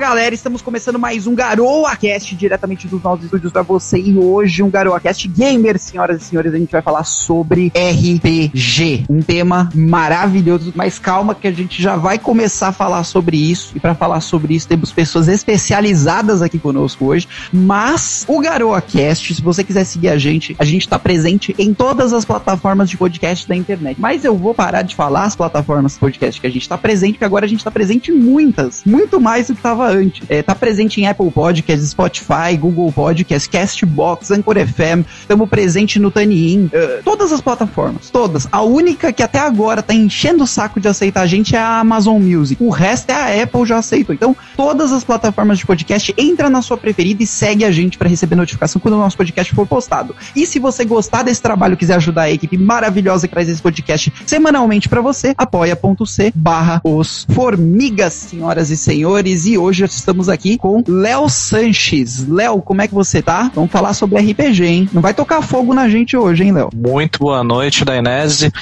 [0.00, 3.98] galera, estamos começando mais um Garoa Cast diretamente dos nossos estúdios para você.
[3.98, 9.04] E hoje um Garoa Cast gamer, senhoras e senhores, a gente vai falar sobre RPG,
[9.10, 13.76] um tema maravilhoso, mas calma que a gente já vai começar a falar sobre isso.
[13.76, 19.34] E para falar sobre isso temos pessoas especializadas aqui conosco hoje, mas o Garoa Cast,
[19.34, 22.96] se você quiser seguir a gente, a gente está presente em todas as plataformas de
[22.96, 26.50] podcast da internet, mas eu vou parar de falar as plataformas de podcast que a
[26.50, 29.58] gente está presente, porque agora a gente está presente em muitas, muito mais do que
[29.58, 30.22] estava antes.
[30.28, 36.10] É, tá presente em Apple Podcasts, Spotify, Google Podcasts, Castbox, Anchor FM, estamos presente no
[36.10, 38.48] TuneIn, uh, todas as plataformas, todas.
[38.50, 41.80] A única que até agora tá enchendo o saco de aceitar a gente é a
[41.80, 42.62] Amazon Music.
[42.62, 44.14] O resto é a Apple já aceitou.
[44.14, 48.08] Então, todas as plataformas de podcast, entra na sua preferida e segue a gente para
[48.08, 50.14] receber notificação quando o nosso podcast for postado.
[50.34, 54.12] E se você gostar desse trabalho, quiser ajudar a equipe maravilhosa que traz esse podcast
[54.26, 59.46] semanalmente para você, apoia.c barra os formigas, senhoras e senhores.
[59.46, 62.26] E hoje estamos aqui com Léo Sanches.
[62.28, 63.50] Léo, como é que você tá?
[63.54, 64.88] Vamos falar sobre RPG, hein?
[64.92, 66.70] Não vai tocar fogo na gente hoje, hein, Léo?
[66.74, 68.52] Muito boa noite, Dainese.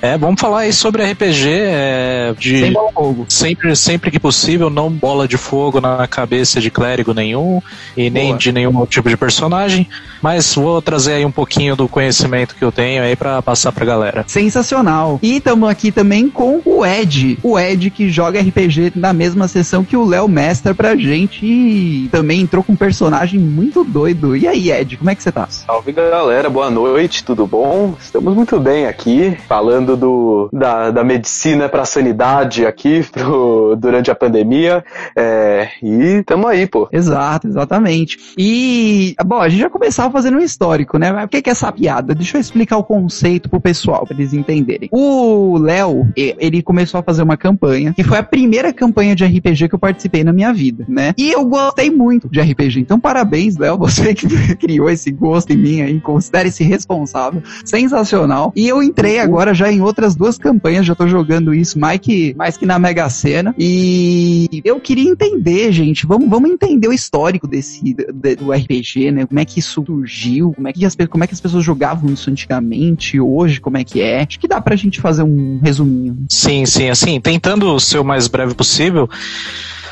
[0.00, 3.24] É, vamos falar aí sobre RPG, é, de Sem bola fogo.
[3.26, 7.62] sempre, sempre que possível, não bola de fogo na cabeça de clérigo nenhum
[7.96, 8.38] e nem Boa.
[8.38, 9.88] de nenhum tipo de personagem,
[10.24, 13.84] mas vou trazer aí um pouquinho do conhecimento que eu tenho aí pra passar pra
[13.84, 14.24] galera.
[14.26, 15.18] Sensacional.
[15.22, 17.38] E estamos aqui também com o Ed.
[17.42, 22.08] O Ed que joga RPG na mesma sessão que o Léo mestra pra gente e
[22.10, 24.34] também entrou com um personagem muito doido.
[24.34, 25.46] E aí, Ed, como é que você tá?
[25.50, 27.94] Salve galera, boa noite, tudo bom?
[28.00, 34.10] Estamos muito bem aqui, falando do, da, da medicina para a sanidade aqui pro, durante
[34.10, 34.82] a pandemia.
[35.14, 36.88] É, e tamo aí, pô.
[36.90, 38.18] Exato, exatamente.
[38.38, 41.12] E, bom, a gente já começava fazendo um histórico, né?
[41.12, 42.14] Mas o que é essa piada?
[42.14, 44.88] Deixa eu explicar o conceito pro pessoal, pra eles entenderem.
[44.92, 49.68] O Léo, ele começou a fazer uma campanha, que foi a primeira campanha de RPG
[49.68, 51.12] que eu participei na minha vida, né?
[51.18, 52.80] E eu gostei muito de RPG.
[52.80, 57.42] Então, parabéns, Léo, você que criou esse gosto em mim aí, considere-se responsável.
[57.64, 58.52] Sensacional.
[58.54, 62.34] E eu entrei agora já em outras duas campanhas, já tô jogando isso mais que,
[62.36, 63.54] mais que na Mega Sena.
[63.58, 69.26] E eu queria entender, gente, vamos, vamos entender o histórico desse de- do RPG, né?
[69.26, 72.12] Como é que isso surgiu, como é que as, como é que as pessoas jogavam
[72.12, 74.22] isso antigamente, hoje, como é que é.
[74.22, 76.16] Acho que dá pra gente fazer um resuminho.
[76.28, 79.08] Sim, sim, assim, tentando ser o mais breve possível.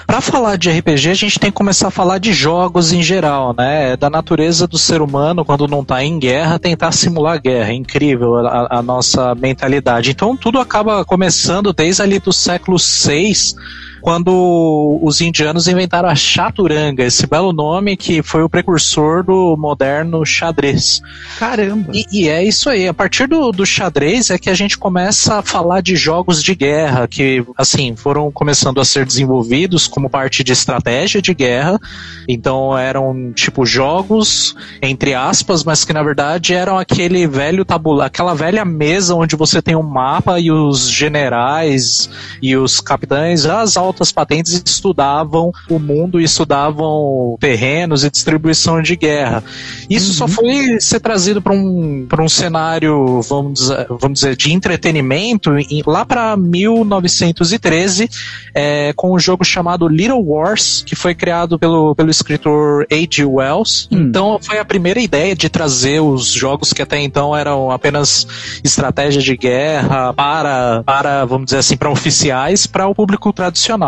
[0.07, 3.55] Pra falar de RPG, a gente tem que começar a falar de jogos em geral,
[3.57, 3.93] né?
[3.93, 7.71] É Da natureza do ser humano, quando não tá em guerra, tentar simular guerra.
[7.71, 10.11] É incrível a, a nossa mentalidade.
[10.11, 13.33] Então, tudo acaba começando desde ali do século VI,
[14.03, 20.27] quando os indianos inventaram a chaturanga, esse belo nome que foi o precursor do moderno
[20.27, 21.01] xadrez.
[21.39, 21.93] Caramba!
[21.95, 22.89] E, e é isso aí.
[22.89, 26.53] A partir do, do xadrez é que a gente começa a falar de jogos de
[26.55, 31.79] guerra que, assim, foram começando a ser desenvolvidos como parte de estratégia de guerra.
[32.29, 38.35] Então eram tipo jogos entre aspas, mas que na verdade eram aquele velho tabular, aquela
[38.35, 42.11] velha mesa onde você tem um mapa e os generais
[42.43, 49.43] e os capitães, as altas patentes estudavam o mundo estudavam terrenos e distribuição de guerra.
[49.89, 54.53] Isso só foi ser trazido para um, pra um cenário, vamos dizer, vamos dizer de
[54.53, 58.09] entretenimento em- lá para 1913,
[58.55, 63.25] é, com um jogo chamado Little Wars, que foi criado pelo, pelo escritor A.G.
[63.25, 63.89] Wells.
[63.91, 64.03] Hum.
[64.09, 68.27] Então foi a primeira ideia de trazer os jogos que até então eram apenas
[68.65, 73.82] estratégia de guerra para, para vamos dizer assim, para oficiais, para o público tradicional.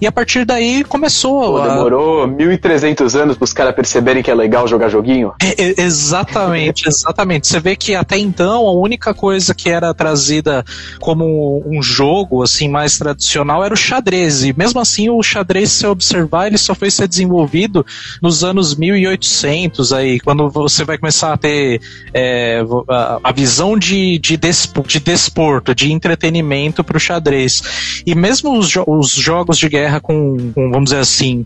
[0.00, 4.34] E a partir daí começou Pô, a- demorou 1.300 anos pros caras perceberem que é
[4.34, 5.32] legal jogar joguinho.
[5.42, 7.46] é, é, exatamente, exatamente.
[7.46, 10.64] Você vê que até então a única coisa que era trazida
[11.00, 14.44] como um jogo assim mais tradicional era o xadrez.
[14.44, 17.84] E mesmo assim o xadrez, se observar, ele só foi ser desenvolvido
[18.22, 21.80] nos anos 1800 aí, quando você vai começar a ter
[22.12, 27.62] é, a, a visão de, de, despo- de desporto, de entretenimento para o xadrez.
[28.06, 31.44] E mesmo os, jo- os jogos de guerra com, com, vamos dizer assim,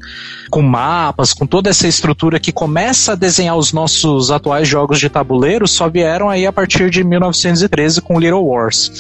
[0.51, 5.09] com mapas, com toda essa estrutura que começa a desenhar os nossos atuais jogos de
[5.09, 8.91] tabuleiro, só vieram aí a partir de 1913 com Little Wars.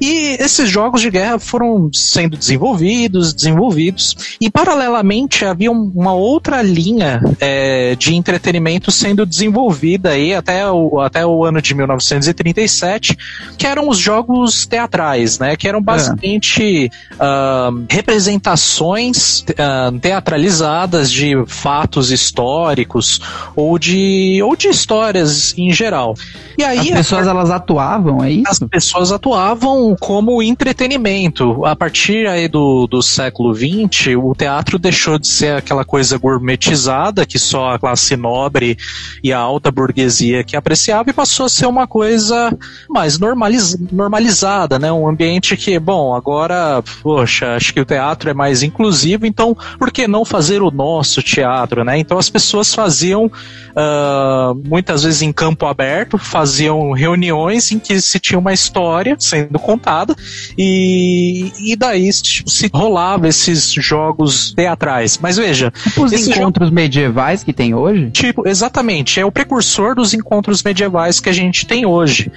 [0.00, 6.62] E esses jogos de guerra foram sendo desenvolvidos, desenvolvidos, e paralelamente havia um- uma outra
[6.62, 13.16] linha é, de entretenimento sendo desenvolvida aí até o, até o ano de 1937,
[13.56, 15.56] que eram os jogos teatrais, né?
[15.56, 23.20] Que eram basicamente ah, representações uh, teatralizadas de fatos históricos
[23.54, 26.14] ou de, ou de histórias em geral.
[26.58, 27.30] E aí, as pessoas a...
[27.30, 28.48] elas atuavam, é isso?
[28.48, 31.64] As pessoas atuavam como entretenimento.
[31.64, 37.24] A partir aí do, do século XX, o teatro deixou de ser aquela coisa gourmetizada
[37.24, 38.76] que só a classe nobre
[39.22, 42.56] e a alta burguesia que apreciava e passou a ser uma coisa
[42.90, 44.90] mais normaliz, normalizada, né?
[44.90, 49.90] Um ambiente que, bom, agora, poxa, acho que o teatro é mais inclusivo, então por
[49.90, 51.98] que não fazer o nosso teatro, né?
[51.98, 58.18] Então as pessoas faziam uh, muitas vezes em campo aberto, faziam reuniões em que se
[58.18, 60.14] tinha uma história sendo contada
[60.56, 65.18] e, e daí tipo, se rolava esses jogos teatrais.
[65.20, 68.10] Mas veja, tipo os encontros medievais que tem hoje?
[68.10, 72.30] Tipo, exatamente, é o precursor dos encontros medievais que a gente tem hoje.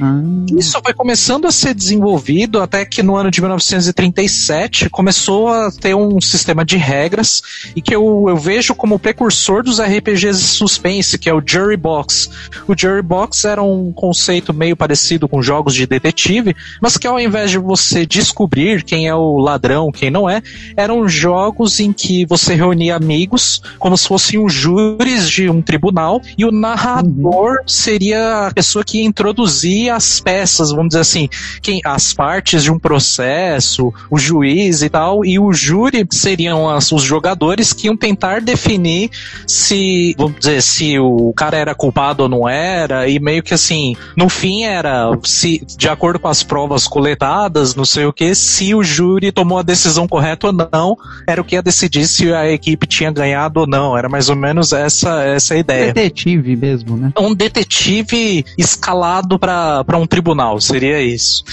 [0.00, 0.20] Ah.
[0.56, 5.94] Isso foi começando a ser desenvolvido até que no ano de 1937 começou a ter
[5.94, 7.42] um sistema de regras
[7.74, 11.76] e que eu, eu vejo como precursor dos RPGs de suspense, que é o Jury
[11.76, 12.30] Box.
[12.66, 17.18] O Jury Box era um conceito meio parecido com jogos de detetive, mas que ao
[17.18, 20.42] invés de você descobrir quem é o ladrão, quem não é,
[20.76, 26.20] eram jogos em que você reunia amigos como se fossem os júris de um tribunal
[26.36, 27.68] e o narrador uhum.
[27.68, 29.04] seria a pessoa que ia
[29.90, 31.28] as peças, vamos dizer assim,
[31.60, 36.90] quem, as partes de um processo, o juiz e tal, e o júri seriam as,
[36.92, 39.10] os jogadores que iam tentar definir
[39.46, 43.96] se, vamos dizer, se o cara era culpado ou não era, e meio que assim,
[44.16, 48.74] no fim era se, de acordo com as provas coletadas, não sei o que, se
[48.74, 50.96] o júri tomou a decisão correta ou não,
[51.26, 53.96] era o que ia decidir se a equipe tinha ganhado ou não.
[53.96, 55.92] Era mais ou menos essa, essa ideia.
[55.92, 57.12] Detetive mesmo, né?
[57.18, 61.44] Um detetive escalado para para um tribunal, seria isso.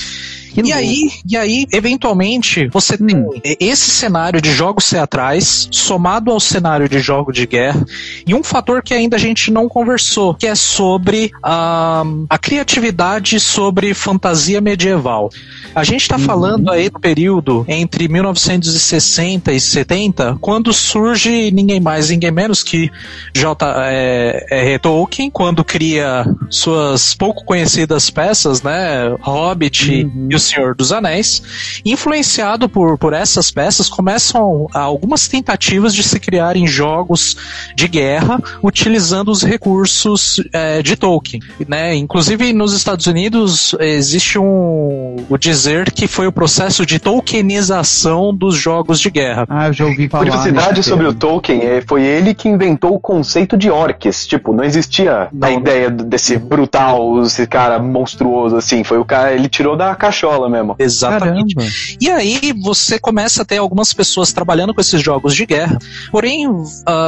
[0.53, 3.29] Que e aí, e aí, eventualmente, você hum.
[3.33, 7.85] tem esse cenário de jogos teatrais somado ao cenário de jogo de guerra
[8.25, 13.39] e um fator que ainda a gente não conversou, que é sobre a, a criatividade
[13.39, 15.29] sobre fantasia medieval.
[15.75, 16.23] A gente está uhum.
[16.23, 22.89] falando aí do período entre 1960 e 70, quando surge ninguém mais, ninguém menos que
[23.33, 23.75] J.
[23.87, 29.15] É, é, Tolkien, quando cria suas pouco conhecidas peças, né?
[29.21, 30.27] Hobbit uhum.
[30.31, 31.41] e o Senhor dos Anéis.
[31.85, 37.37] Influenciado por, por essas peças, começam algumas tentativas de se criarem jogos
[37.75, 41.41] de guerra utilizando os recursos é, de Tolkien.
[41.67, 41.95] Né?
[41.95, 48.55] Inclusive, nos Estados Unidos, existe um, o dizer que foi o processo de Tolkienização dos
[48.55, 49.45] jogos de guerra.
[49.49, 50.25] Ah, eu já ouvi falar.
[50.25, 54.25] Curiosidade sobre o Tolkien, é, foi ele que inventou o conceito de orcs.
[54.25, 58.83] Tipo, não existia não, a ideia desse brutal, esse cara monstruoso assim.
[58.83, 59.95] Foi o cara, ele tirou da
[60.29, 60.75] cachola mesmo.
[60.77, 61.55] Exatamente.
[61.55, 61.73] Caramba.
[61.99, 65.77] E aí você começa a ter algumas pessoas trabalhando com esses jogos de guerra.
[66.11, 66.65] Porém, uh,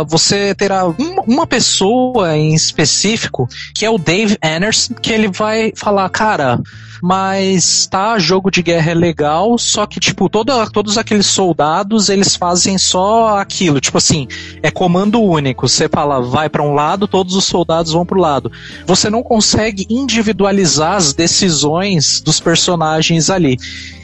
[0.08, 5.72] você terá uma, uma pessoa em específico, que é o Dave Anderson, que ele vai
[5.76, 6.60] falar, cara,
[7.02, 12.36] mas tá, jogo de guerra é legal, só que, tipo, toda, todos aqueles soldados, eles
[12.36, 14.28] fazem só aquilo, tipo assim,
[14.62, 18.52] é comando único, você fala, vai para um lado, todos os soldados vão pro lado.
[18.86, 23.58] Você não consegue individualizar as decisões dos personagens ali.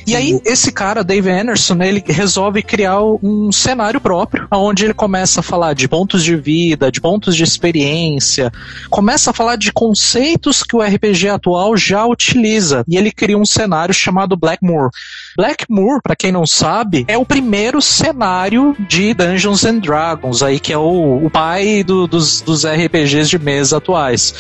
[0.07, 4.93] E aí, esse cara, Dave Anderson, né, ele resolve criar um cenário próprio, onde ele
[4.93, 8.49] começa a falar de pontos de vida, de pontos de experiência,
[8.89, 12.85] começa a falar de conceitos que o RPG atual já utiliza.
[12.87, 14.89] E ele cria um cenário chamado Blackmoor.
[15.35, 20.71] Blackmoor, para quem não sabe, é o primeiro cenário de Dungeons and Dragons, aí que
[20.71, 24.33] é o, o pai do, dos, dos RPGs de mesa atuais.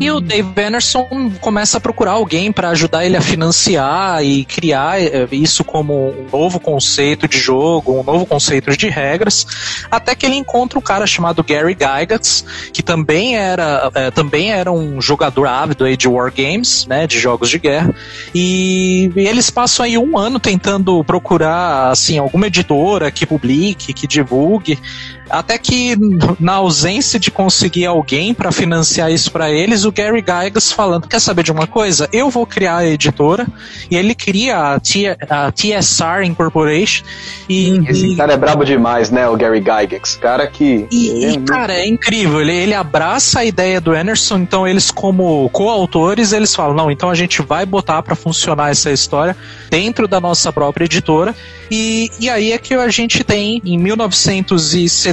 [0.00, 4.83] E o Dave Anderson começa a procurar alguém para ajudar ele a financiar e criar
[4.98, 9.46] eh, isso como um novo conceito de jogo, um novo conceito de regras,
[9.90, 14.70] até que ele encontra um cara chamado Gary Gygax, que também era, é, também era
[14.70, 17.94] um jogador ávido aí de wargames, né, de jogos de guerra,
[18.34, 24.06] e, e eles passam aí um ano tentando procurar assim alguma editora que publique, que
[24.06, 24.78] divulgue,
[25.30, 25.96] até que,
[26.38, 31.20] na ausência de conseguir alguém para financiar isso para eles, o Gary Gygax falando: Quer
[31.20, 32.08] saber de uma coisa?
[32.12, 33.46] Eu vou criar a editora.
[33.90, 37.04] E ele cria a, T a TSR Incorporation.
[37.48, 37.86] E, uhum.
[37.88, 39.28] Esse e, cara é brabo demais, né?
[39.28, 40.16] O Gary Gygax.
[40.16, 40.86] Cara que.
[40.90, 42.40] E, é cara, é incrível.
[42.40, 44.38] Ele, ele abraça a ideia do Anderson.
[44.38, 48.90] Então, eles, como coautores, eles falam: Não, então a gente vai botar para funcionar essa
[48.90, 49.36] história
[49.70, 51.34] dentro da nossa própria editora.
[51.70, 53.78] E, e aí é que a gente tem, em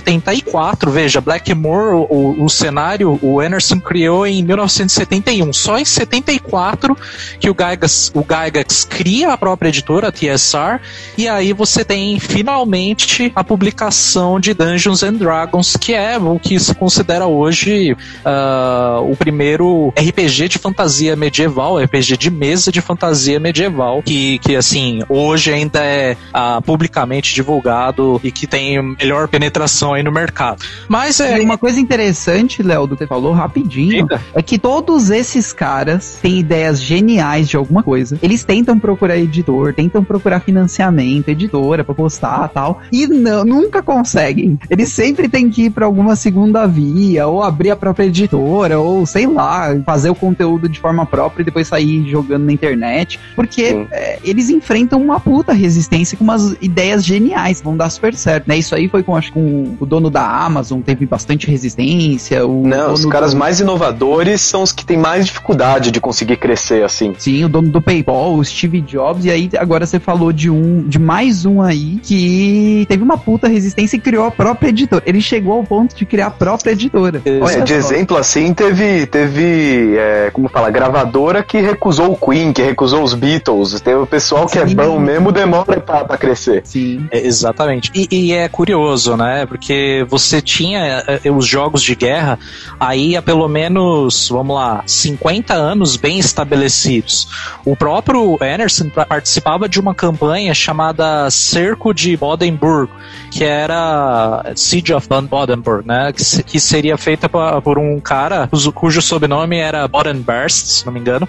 [0.02, 5.54] 1974, veja, Blackmore, o, o cenário, o Anderson criou em 1971.
[5.54, 6.98] Só em 74
[7.40, 10.80] que o Gygax, o Gygax cria a própria editora, a TSR,
[11.18, 16.60] e aí você tem finalmente a publicação de Dungeons and Dragons, que é o que
[16.60, 23.40] se considera hoje uh, o primeiro RPG de fantasia medieval, RPG de mesa de fantasia
[23.40, 29.91] medieval, que, que assim, hoje ainda é uh, publicamente divulgado e que tem melhor penetração
[29.94, 30.64] aí no mercado.
[30.88, 31.40] Mas é.
[31.40, 34.22] E uma coisa interessante, Léo, do que você falou rapidinho, Eita.
[34.34, 38.18] é que todos esses caras têm ideias geniais de alguma coisa.
[38.22, 44.60] Eles tentam procurar editor, tentam procurar financiamento, editora pra postar tal, e não, nunca conseguem.
[44.70, 49.06] Eles sempre têm que ir pra alguma segunda via, ou abrir a própria editora, ou
[49.06, 53.86] sei lá, fazer o conteúdo de forma própria e depois sair jogando na internet, porque
[53.92, 58.58] é, eles enfrentam uma puta resistência com umas ideias geniais, vão dar super certo, né?
[58.58, 62.42] Isso aí foi com, acho, com o dono da Amazon, teve bastante resistência.
[62.42, 63.40] Não, os caras do...
[63.40, 67.14] mais inovadores são os que têm mais dificuldade de conseguir crescer assim.
[67.18, 70.84] Sim, o dono do PayPal, o Steve Jobs, e aí agora você falou de um,
[70.88, 75.02] de mais um aí que teve uma puta resistência e criou a própria editora.
[75.06, 77.22] Ele chegou ao ponto de criar a própria editora.
[77.42, 77.78] Olha, de só.
[77.78, 83.16] exemplo assim, teve, teve é, como fala, gravadora que recusou o Queen, que recusou os
[83.16, 83.80] Beatles.
[83.82, 84.74] Tem o pessoal que é Sim.
[84.74, 86.62] é bom mesmo, demora pra, pra crescer.
[86.64, 87.08] Sim.
[87.10, 87.92] É, exatamente.
[87.96, 89.46] E, e, é curioso, né?
[89.46, 89.71] Porque
[90.10, 92.40] você tinha é, os jogos de guerra
[92.80, 97.28] aí há pelo menos, vamos lá, 50 anos bem estabelecidos.
[97.66, 102.92] O próprio Anderson participava de uma campanha chamada Cerco de Bodenburg,
[103.32, 106.12] que era Siege of Bodenburg, né?
[106.12, 111.00] Que, que seria feita por um cara cujo, cujo sobrenome era Bodenburst, se não me
[111.00, 111.28] engano,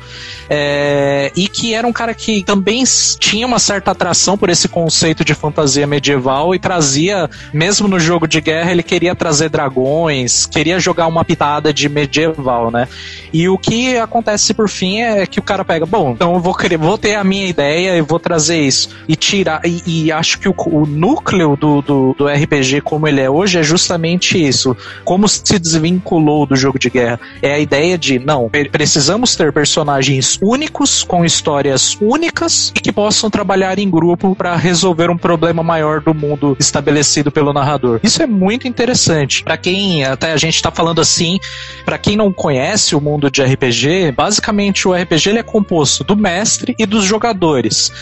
[0.51, 2.83] é, e que era um cara que também
[3.19, 8.27] tinha uma certa atração por esse conceito de fantasia medieval e trazia, mesmo no jogo
[8.27, 12.89] de guerra, ele queria trazer dragões, queria jogar uma pitada de medieval, né?
[13.33, 16.55] E o que acontece por fim é que o cara pega, bom, então eu vou,
[16.79, 18.91] vou ter a minha ideia e vou trazer isso.
[19.07, 19.61] E tirar.
[19.65, 23.59] E, e acho que o, o núcleo do, do, do, RPG como ele é hoje
[23.59, 24.77] é justamente isso.
[25.05, 27.21] Como se desvinculou do jogo de guerra.
[27.43, 33.31] É a ideia de, não, precisamos ter personagens únicos, com histórias únicas e que possam
[33.31, 38.01] trabalhar em grupo para resolver um problema maior do mundo estabelecido pelo narrador.
[38.03, 39.43] Isso é muito interessante.
[39.43, 41.39] Para quem até a gente está falando assim,
[41.85, 46.17] para quem não conhece o mundo de RPG, basicamente o RPG ele é composto do
[46.17, 47.93] mestre e dos jogadores.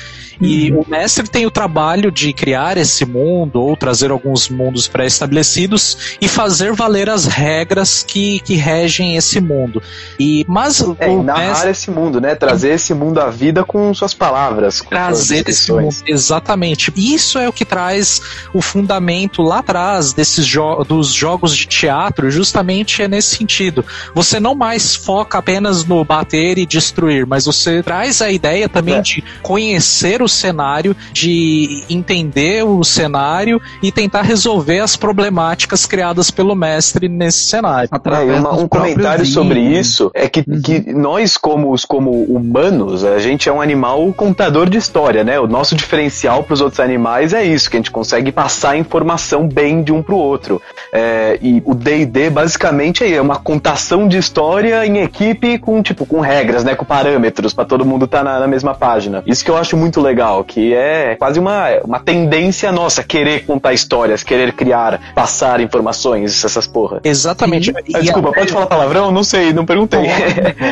[0.40, 0.80] E uhum.
[0.80, 6.28] o mestre tem o trabalho de criar esse mundo ou trazer alguns mundos pré-estabelecidos e
[6.28, 9.82] fazer valer as regras que, que regem esse mundo.
[10.18, 11.70] E mas é, o narrar mestre...
[11.70, 12.34] esse mundo, né?
[12.34, 14.80] Trazer esse mundo à vida com suas palavras.
[14.80, 16.92] Com trazer suas esse mundo, exatamente.
[16.96, 18.22] Isso é o que traz
[18.54, 23.84] o fundamento lá atrás desses jo dos jogos de teatro, justamente é nesse sentido.
[24.14, 28.96] Você não mais foca apenas no bater e destruir, mas você traz a ideia também
[28.96, 29.02] é.
[29.02, 36.54] de conhecer o cenário, de entender o cenário e tentar resolver as problemáticas criadas pelo
[36.54, 37.88] mestre nesse cenário.
[37.92, 40.62] É, uma, um comentário sobre isso é que, uhum.
[40.62, 45.38] que nós, como, como humanos, a gente é um animal contador de história, né?
[45.38, 49.48] O nosso diferencial para os outros animais é isso, que a gente consegue passar informação
[49.48, 50.60] bem de um para o outro.
[50.92, 56.20] É, e o D&D basicamente é uma contação de história em equipe com tipo com
[56.20, 56.74] regras, né?
[56.74, 59.22] Com parâmetros para todo mundo estar tá na, na mesma página.
[59.26, 63.46] Isso que eu acho muito legal legal, que é quase uma, uma tendência nossa, querer
[63.46, 67.00] contar histórias, querer criar, passar informações, essas porra.
[67.02, 67.70] Exatamente.
[67.88, 68.32] E, ah, desculpa, a...
[68.34, 69.10] pode falar palavrão?
[69.10, 70.00] Não sei, não perguntei.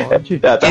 [0.08, 0.68] Pode, ah, tá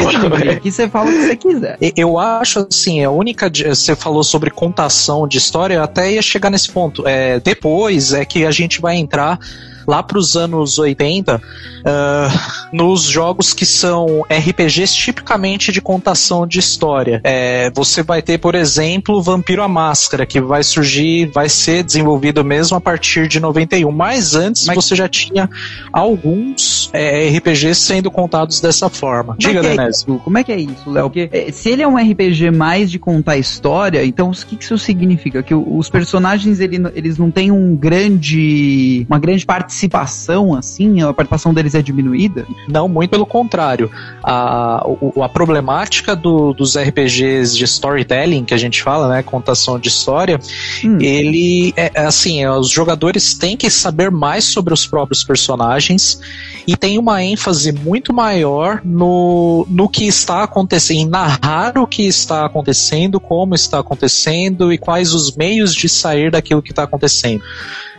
[0.51, 1.77] Aqui você fala o que você quiser.
[1.95, 3.49] Eu acho assim, a única.
[3.49, 7.07] Você falou sobre contação de história, eu até ia chegar nesse ponto.
[7.07, 9.39] É, depois é que a gente vai entrar
[9.87, 11.41] lá para os anos 80, uh,
[11.85, 17.21] ah, nos jogos que são RPGs tipicamente de contação de história.
[17.23, 22.43] É, você vai ter, por exemplo, Vampiro a Máscara, que vai surgir, vai ser desenvolvido
[22.43, 23.89] mesmo a partir de 91.
[23.89, 24.75] Mas antes Mas...
[24.75, 25.49] você já tinha
[25.93, 29.35] alguns é, RPGs sendo contados dessa forma.
[29.35, 30.03] Como Diga, é Denise.
[30.09, 31.05] É Como é que é isso, Léo?
[31.05, 34.63] Porque é, se ele é um RPG mais de contar história, então o que, que
[34.65, 35.41] isso significa?
[35.41, 41.01] Que os personagens ele, eles não têm um grande, uma grande participação participação, assim?
[41.01, 42.47] A participação deles é diminuída?
[42.67, 43.91] Não, muito pelo contrário.
[44.23, 44.83] A,
[45.21, 49.21] a problemática do, dos RPGs de storytelling, que a gente fala, né?
[49.21, 50.39] Contação de história,
[50.83, 50.97] hum.
[50.99, 56.19] ele é, é assim, é, os jogadores têm que saber mais sobre os próprios personagens
[56.65, 62.03] e tem uma ênfase muito maior no, no que está acontecendo, em narrar o que
[62.03, 67.43] está acontecendo, como está acontecendo e quais os meios de sair daquilo que está acontecendo.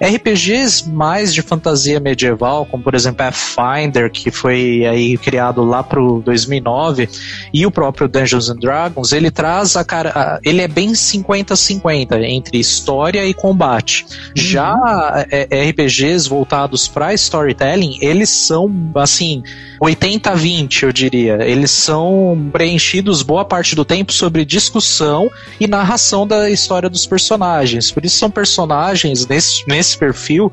[0.01, 5.83] RPGs mais de fantasia fantasia medieval, como por exemplo Pathfinder, que foi aí criado lá
[5.83, 7.09] pro 2009,
[7.53, 12.59] e o próprio Dungeons and Dragons, ele traz a cara, ele é bem 50-50 entre
[12.59, 14.05] história e combate.
[14.05, 14.33] Uhum.
[14.35, 19.43] Já é, RPGs voltados para storytelling, eles são assim
[19.83, 21.39] 80-20, eu diria.
[21.43, 27.91] Eles são preenchidos boa parte do tempo sobre discussão e narração da história dos personagens.
[27.91, 30.53] Por isso são personagens nesse, nesse perfil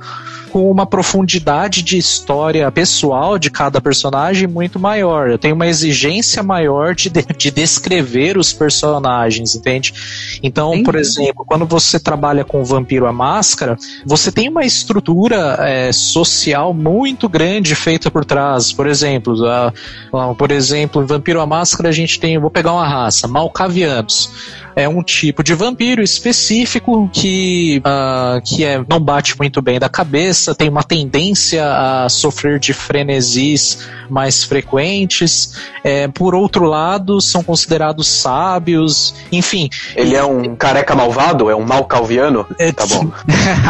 [0.56, 5.30] com uma profundidade de história pessoal de cada personagem muito maior.
[5.30, 9.94] Eu tenho uma exigência maior de, de, de descrever os personagens, entende?
[10.42, 10.86] Então, Entendi.
[10.86, 13.76] por exemplo, quando você trabalha com o Vampiro a Máscara,
[14.06, 18.72] você tem uma estrutura é, social muito grande feita por trás.
[18.72, 19.74] Por exemplo, a,
[20.14, 24.32] a, por exemplo, em Vampiro a Máscara a gente tem, vou pegar uma raça, Malcavianos
[24.76, 29.88] é um tipo de vampiro específico que, uh, que é, não bate muito bem da
[29.88, 35.56] cabeça, tem uma tendência a sofrer de frenesis mais frequentes.
[35.84, 39.70] É, por outro lado, são considerados sábios, enfim.
[39.96, 41.50] Ele é um careca malvado?
[41.50, 42.46] É um mal calviano?
[42.60, 43.12] É, tá bom.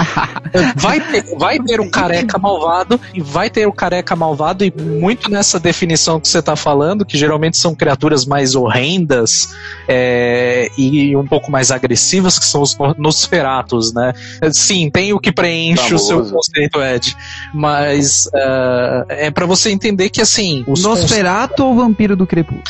[0.76, 4.72] vai, ter, vai ter um careca malvado e vai ter o um careca malvado e
[4.72, 9.50] muito nessa definição que você está falando, que geralmente são criaturas mais horrendas
[9.88, 14.14] é, e um pouco mais agressivas, que são os Nosferatos, né?
[14.52, 15.96] Sim, tem o que preenche Famoso.
[15.96, 17.05] o seu conceito, Ed.
[17.54, 20.64] Mas uh, é para você entender que, assim...
[20.68, 22.64] O Nosferato ou Vampiro do Crepúsculo?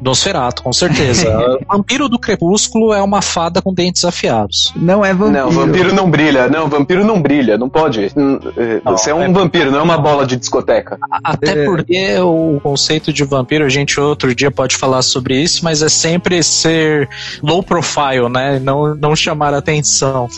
[0.00, 1.26] Nosferato, com certeza.
[1.68, 4.72] vampiro do Crepúsculo é uma fada com dentes afiados.
[4.76, 5.44] Não é vampiro.
[5.44, 6.48] Não, vampiro não brilha.
[6.48, 7.58] Não, vampiro não brilha.
[7.58, 8.04] Não pode.
[8.04, 9.32] Eh, você não, é um é...
[9.32, 10.98] vampiro, não é uma bola de discoteca.
[11.22, 11.64] Até é.
[11.64, 15.88] porque o conceito de vampiro, a gente outro dia pode falar sobre isso, mas é
[15.88, 17.08] sempre ser
[17.42, 18.60] low profile, né?
[18.60, 20.28] Não, não chamar atenção.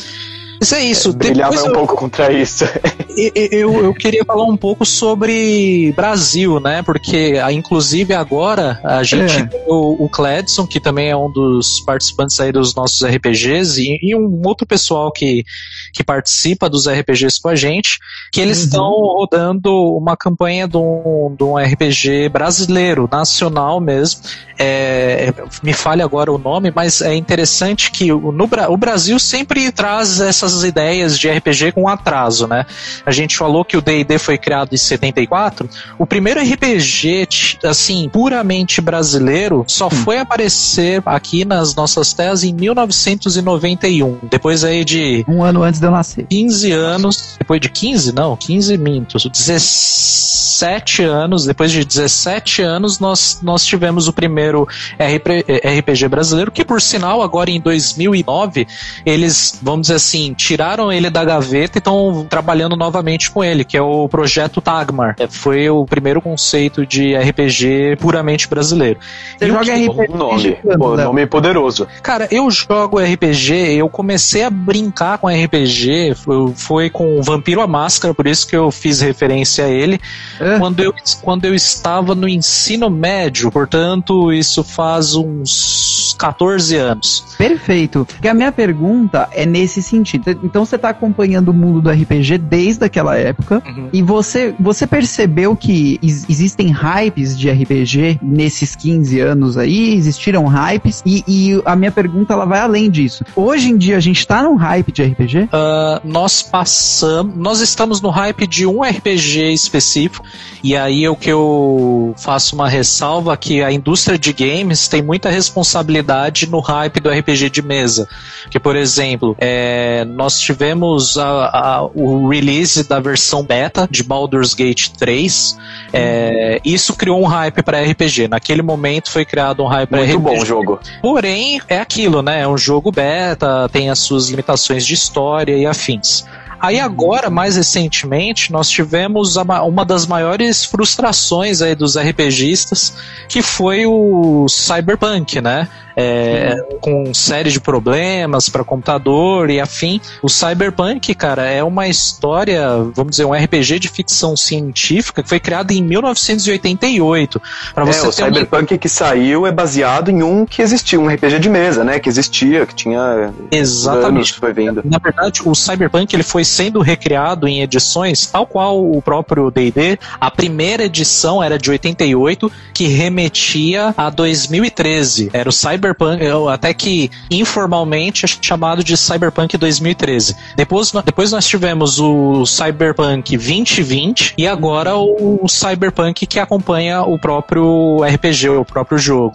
[0.61, 1.09] Mas é isso.
[1.09, 2.65] É, brilhava um eu, pouco contra isso.
[3.51, 6.81] Eu, eu queria falar um pouco sobre Brasil, né?
[6.83, 9.47] Porque, ah, inclusive, agora a gente é.
[9.47, 13.99] tem o, o Cledson, que também é um dos participantes aí dos nossos RPGs, e,
[14.01, 15.45] e um outro pessoal que,
[15.93, 17.99] que participa dos RPGs com a gente,
[18.33, 18.65] que eles uhum.
[18.65, 24.23] estão rodando uma campanha de um, de um RPG brasileiro, nacional mesmo.
[24.59, 30.21] É, me fale agora o nome, mas é interessante que no, o Brasil sempre traz
[30.21, 32.67] essas essas ideias de RPG com atraso, né?
[33.05, 35.69] A gente falou que o D&D foi criado em 74.
[35.99, 37.29] O primeiro RPG,
[37.65, 39.91] assim, puramente brasileiro, só hum.
[39.91, 44.19] foi aparecer aqui nas nossas terras em 1991.
[44.31, 45.25] Depois aí de...
[45.29, 46.27] Um ano antes de eu nascer.
[46.27, 47.37] 15 anos.
[47.39, 48.15] Depois de 15?
[48.15, 49.25] Não, 15 mintos.
[49.25, 51.45] 17 anos.
[51.45, 54.67] Depois de 17 anos, nós, nós tivemos o primeiro
[54.99, 58.67] RPG brasileiro, que por sinal, agora em 2009,
[59.05, 63.77] eles, vamos dizer assim, tiraram ele da gaveta e estão trabalhando novamente com ele, que
[63.77, 65.17] é o projeto Tagmar.
[65.19, 68.99] É, foi o primeiro conceito de RPG puramente brasileiro.
[69.39, 70.09] Você e joga RPG?
[70.17, 71.87] Nome, Pô, nome poderoso.
[72.03, 76.15] Cara, eu jogo RPG, eu comecei a brincar com RPG,
[76.55, 80.01] foi com o Vampiro a Máscara, por isso que eu fiz referência a ele,
[80.41, 80.59] é.
[80.59, 87.25] quando, eu, quando eu estava no ensino médio, portanto, isso faz uns 14 anos.
[87.37, 88.07] Perfeito.
[88.07, 92.39] Porque a minha pergunta é nesse sentido então você tá acompanhando o mundo do RPG
[92.39, 93.89] desde aquela época uhum.
[93.93, 101.03] e você, você percebeu que existem hypes de RPG nesses 15 anos aí, existiram hypes
[101.05, 103.25] e, e, a minha pergunta ela vai além disso.
[103.35, 105.39] Hoje em dia a gente tá num hype de RPG?
[105.45, 110.25] Uh, ah, nós passamos, nós estamos no hype de um RPG específico
[110.63, 115.03] e aí é o que eu faço uma ressalva que a indústria de games tem
[115.03, 116.00] muita responsabilidade
[116.49, 118.09] no hype do RPG de mesa.
[118.51, 124.55] Que, por exemplo, é, nós tivemos a, a, o release da versão beta de Baldur's
[124.55, 125.59] Gate 3.
[125.93, 128.29] É, isso criou um hype para RPG.
[128.29, 130.13] Naquele momento foi criado um hype para RPG.
[130.19, 130.81] Muito bom o jogo.
[131.03, 132.43] Porém, é aquilo, né?
[132.43, 136.25] É um jogo beta, tem as suas limitações de história e afins.
[136.61, 142.95] Aí agora, mais recentemente, nós tivemos uma das maiores frustrações aí dos RPGistas,
[143.27, 145.67] que foi o Cyberpunk, né?
[146.01, 150.01] É, com série de problemas para computador e afim.
[150.23, 155.39] O Cyberpunk, cara, é uma história, vamos dizer, um RPG de ficção científica que foi
[155.39, 157.41] criado em 1988.
[157.75, 161.39] Pra você é, o Cyberpunk que saiu é baseado em um que existia, um RPG
[161.39, 161.99] de mesa, né?
[161.99, 164.35] Que existia, que tinha Exatamente.
[164.35, 164.83] foi vindo.
[164.85, 169.99] Na verdade, o Cyberpunk ele foi sendo recriado em edições, tal qual o próprio D&D.
[170.21, 175.31] A primeira edição era de 88, que remetia a 2013.
[175.33, 176.23] Era o Cyber Cyberpunk,
[176.53, 180.37] até que informalmente é chamado de Cyberpunk 2013.
[180.57, 187.99] Depois, depois nós tivemos o Cyberpunk 2020 e agora o Cyberpunk que acompanha o próprio
[188.03, 189.33] RPG, o próprio jogo.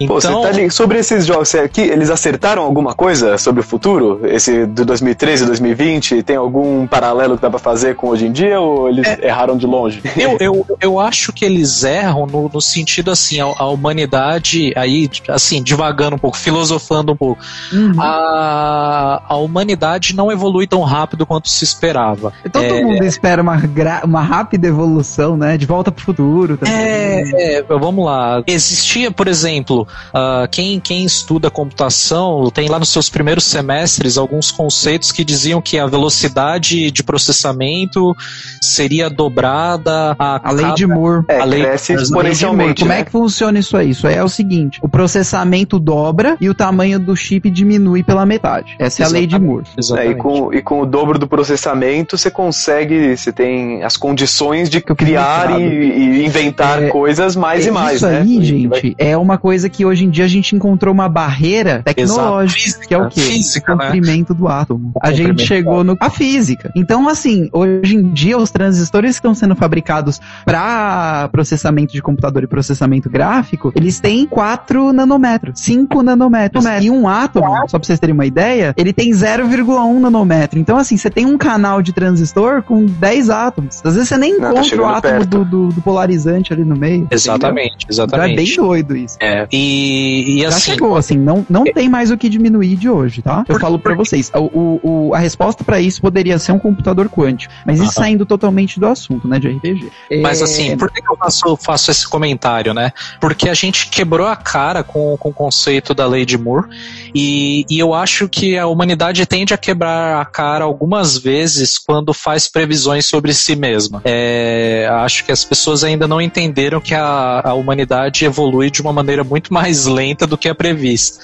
[0.00, 4.20] Então, Pô, tá ali, sobre esses jogos, aqui, eles acertaram alguma coisa sobre o futuro?
[4.24, 6.22] Esse do 2013 e 2020?
[6.22, 9.56] Tem algum paralelo que dá pra fazer com hoje em dia ou eles é, erraram
[9.56, 10.02] de longe?
[10.16, 15.08] Eu, eu, eu acho que eles erram no, no sentido assim, a, a, humanidade, aí,
[15.28, 17.42] assim, divagando um pouco, filosofando um pouco.
[17.72, 18.00] Uhum.
[18.00, 22.32] A, a humanidade não evolui tão rápido quanto se esperava.
[22.52, 23.60] Todo é, mundo espera uma,
[24.04, 25.56] uma rápida evolução, né?
[25.56, 26.74] De volta pro futuro também.
[26.74, 28.42] É, é vamos lá.
[28.46, 34.50] Existia, por exemplo, uh, quem, quem estuda computação tem lá nos seus primeiros semestres alguns
[34.50, 38.14] conceitos que diziam que a velocidade de processamento
[38.60, 41.24] seria dobrada a, a lei de Moore.
[41.28, 42.80] É, a lei, cresce exponencialmente.
[42.80, 43.04] Como é né?
[43.04, 43.90] que funciona isso aí?
[43.90, 48.24] Isso aí é o seguinte: o processamento dobra e o tamanho do chip diminui pela
[48.26, 48.76] metade.
[48.78, 49.34] Essa Exatamente.
[49.34, 49.66] é a lei de Moore.
[49.96, 54.68] É, e, com, e com o dobro do processamento, você consegue, você tem as condições
[54.68, 58.22] de criar e, e, inventar é, coisas mais é, e mais, isso né?
[58.24, 58.94] Isso aí, gente, vai...
[58.98, 62.94] é uma coisa que hoje em dia a gente encontrou uma barreira tecnológica, física, que
[62.94, 63.20] é o quê?
[63.20, 64.38] Física, o comprimento né?
[64.38, 64.92] do átomo.
[64.94, 66.70] O a gente chegou no a física.
[66.74, 72.42] Então, assim, hoje em dia os transistores que estão sendo fabricados para processamento de computador
[72.42, 76.64] e processamento gráfico, eles têm 4 nanômetros, 5 nanômetros.
[76.80, 80.58] E um átomo, só pra vocês terem uma ideia, ele tem 0,1 nanômetro.
[80.58, 83.82] Então, assim, você tem um canal de transistor com 10 átomos.
[83.84, 86.64] Às vezes você nem Não, tá encontra tá o átomo do, do, do, polarizante ali
[86.64, 87.06] no meio.
[87.10, 87.86] Exatamente, entendeu?
[87.90, 88.32] exatamente.
[88.32, 89.16] Então é bem doido isso.
[89.20, 89.46] É.
[89.52, 90.72] E, e Já assim.
[90.72, 91.72] chegou, assim, não, não é.
[91.72, 93.44] tem mais o que diminuir de hoje, tá?
[93.46, 97.52] Eu falo para vocês, o, o, a resposta para isso poderia ser um computador quântico,
[97.66, 99.90] mas isso saindo totalmente do assunto, né, de RPG.
[100.22, 100.44] Mas é...
[100.44, 102.92] assim, por que eu faço, faço esse comentário, né?
[103.20, 105.57] Porque a gente quebrou a cara com, com o conceito
[105.94, 106.68] da lei de Moore
[107.14, 112.12] e, e eu acho que a humanidade tende a quebrar a cara algumas vezes quando
[112.12, 114.00] faz previsões sobre si mesma.
[114.04, 118.92] É, acho que as pessoas ainda não entenderam que a, a humanidade evolui de uma
[118.92, 121.18] maneira muito mais lenta do que é prevista.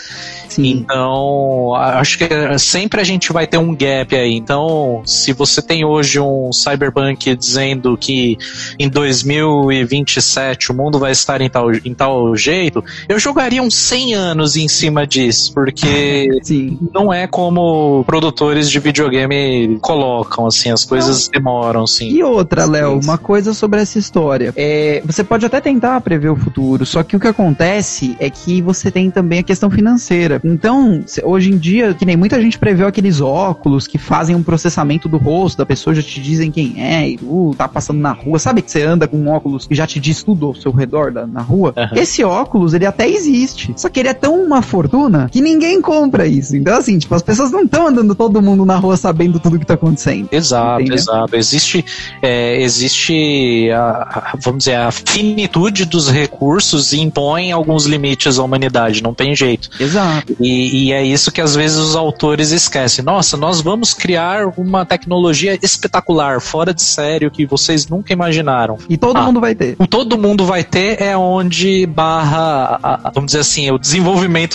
[0.49, 0.71] Sim.
[0.71, 4.35] Então, acho que sempre a gente vai ter um gap aí.
[4.35, 8.39] Então, se você tem hoje um cyberpunk dizendo que
[8.79, 14.15] em 2027 o mundo vai estar em tal, em tal jeito, eu jogaria uns 100
[14.15, 14.24] anos
[14.57, 16.79] em cima disso, porque Sim.
[16.93, 21.33] não é como produtores de videogame colocam, assim, as coisas não.
[21.33, 22.09] demoram, sim.
[22.09, 24.53] E outra, Léo, uma coisa sobre essa história.
[24.57, 28.63] É, você pode até tentar prever o futuro, só que o que acontece é que
[28.63, 30.41] você tem também a questão financeira.
[30.45, 35.09] Então, hoje em dia, que nem muita gente prevê aqueles óculos que fazem um processamento
[35.09, 38.39] do rosto da pessoa, já te dizem quem é, e uh, tá passando na rua.
[38.39, 41.13] Sabe que você anda com um óculos que já te diz tudo ao seu redor
[41.13, 41.75] da, na rua?
[41.77, 41.99] Uhum.
[41.99, 43.73] Esse óculos, ele até existe.
[43.77, 46.57] Só que ele é tão uma fortuna que ninguém compra isso.
[46.57, 49.67] Então, assim, tipo, as pessoas não estão andando todo mundo na rua sabendo tudo que
[49.67, 50.29] tá acontecendo.
[50.31, 50.97] Exato, entendeu?
[50.97, 51.37] exato.
[51.37, 51.85] Existe,
[52.23, 58.45] é, existe a, a, vamos dizer, a finitude dos recursos e impõe alguns limites à
[58.45, 59.69] humanidade, não tem jeito.
[59.79, 60.37] Exato.
[60.41, 63.05] E, e, é isso que às vezes os autores esquecem.
[63.05, 68.79] Nossa, nós vamos criar uma tecnologia espetacular, fora de sério, que vocês nunca imaginaram.
[68.89, 69.75] E todo ah, mundo vai ter.
[69.79, 74.04] O todo mundo vai ter é onde barra, a, vamos dizer assim, o desenvolvimento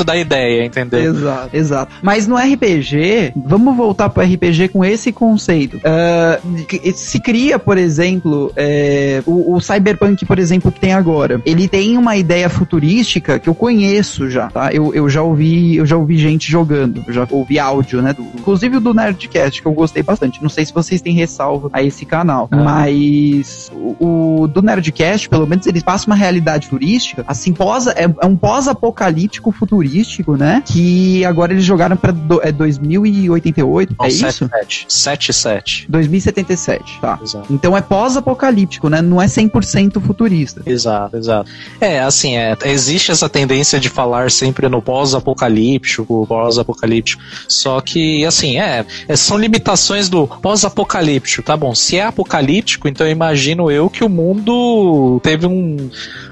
[0.03, 1.13] da ideia, entendeu?
[1.13, 1.95] Exato, exato.
[2.01, 5.77] Mas no RPG, vamos voltar pro RPG com esse conceito.
[5.77, 11.41] Uh, se cria, por exemplo, é, o, o Cyberpunk, por exemplo, que tem agora.
[11.45, 14.71] Ele tem uma ideia futurística que eu conheço já, tá?
[14.73, 18.13] Eu, eu já ouvi eu já ouvi gente jogando, eu já ouvi áudio, né?
[18.13, 20.41] Do, inclusive o do Nerdcast, que eu gostei bastante.
[20.41, 22.57] Não sei se vocês têm ressalva a esse canal, ah.
[22.57, 28.03] mas o, o, do Nerdcast, pelo menos, ele passa uma realidade turística, assim, pós, é,
[28.21, 30.63] é um pós-apocalíptico futurístico, né?
[30.65, 34.49] Que agora eles jogaram pra do, é 2088, oh, é 7, isso?
[34.88, 35.86] 77.
[35.89, 37.19] 2077, tá.
[37.21, 37.54] Exato.
[37.54, 39.02] Então é pós-apocalíptico, né?
[39.02, 40.62] Não é 100% futurista.
[40.65, 41.49] Exato, exato.
[41.80, 47.21] É, assim, é, existe essa tendência de falar sempre no pós-apocalíptico apocalíptico, pós-apocalíptico.
[47.47, 51.73] Só que, assim, é, é são limitações do pós-apocalíptico, tá bom?
[51.73, 55.89] Se é apocalíptico, então eu imagino eu que o mundo teve um,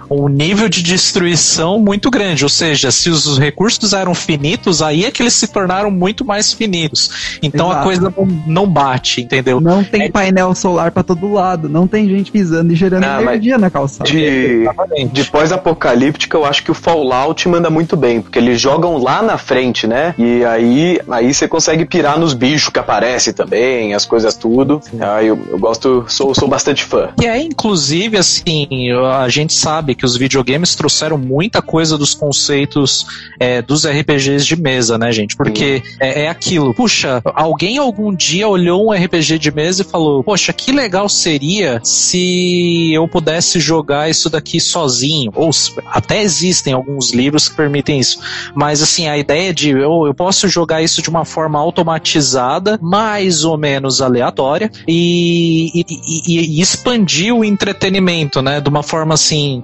[0.10, 2.44] um nível de destruição muito grande.
[2.44, 6.54] Ou seja, se os recursos eram finitos, aí é que eles se tornaram muito mais
[6.54, 7.38] finitos.
[7.42, 7.82] Então Exato.
[7.82, 9.60] a coisa não, não, bate, entendeu?
[9.60, 10.10] Não tem é...
[10.10, 14.10] painel solar para todo lado, não tem gente pisando e gerando não, energia na calçada.
[14.10, 14.68] De,
[15.12, 19.38] de pós-apocalíptica, eu acho que o Fallout manda muito bem, porque eles jogam lá na
[19.38, 20.14] frente, né?
[20.18, 24.82] E aí, aí você consegue pirar nos bichos que aparecem também, as coisas tudo.
[25.00, 27.10] Aí eu, eu gosto, sou, sou bastante fã.
[27.22, 28.68] E é, inclusive, assim,
[29.22, 33.06] a gente sabe que os videogames trouxeram muita coisa dos conceitos
[33.40, 35.36] é, dos RPGs de mesa, né, gente?
[35.36, 36.74] Porque é, é, aquilo.
[36.74, 41.82] Puxa, alguém algum dia olhou um RPG de mesa e falou: Poxa, que legal seria
[41.84, 45.32] se eu pudesse jogar isso daqui sozinho.
[45.36, 45.50] Ou
[45.88, 48.20] até existem alguns livros que permitem isso.
[48.54, 53.44] Mas assim, a ideia de eu, eu posso jogar isso de uma forma automatizada, mais
[53.44, 55.86] ou menos aleatória, e, e,
[56.28, 58.62] e, e expandir o entretenimento, né?
[58.62, 59.64] De uma forma assim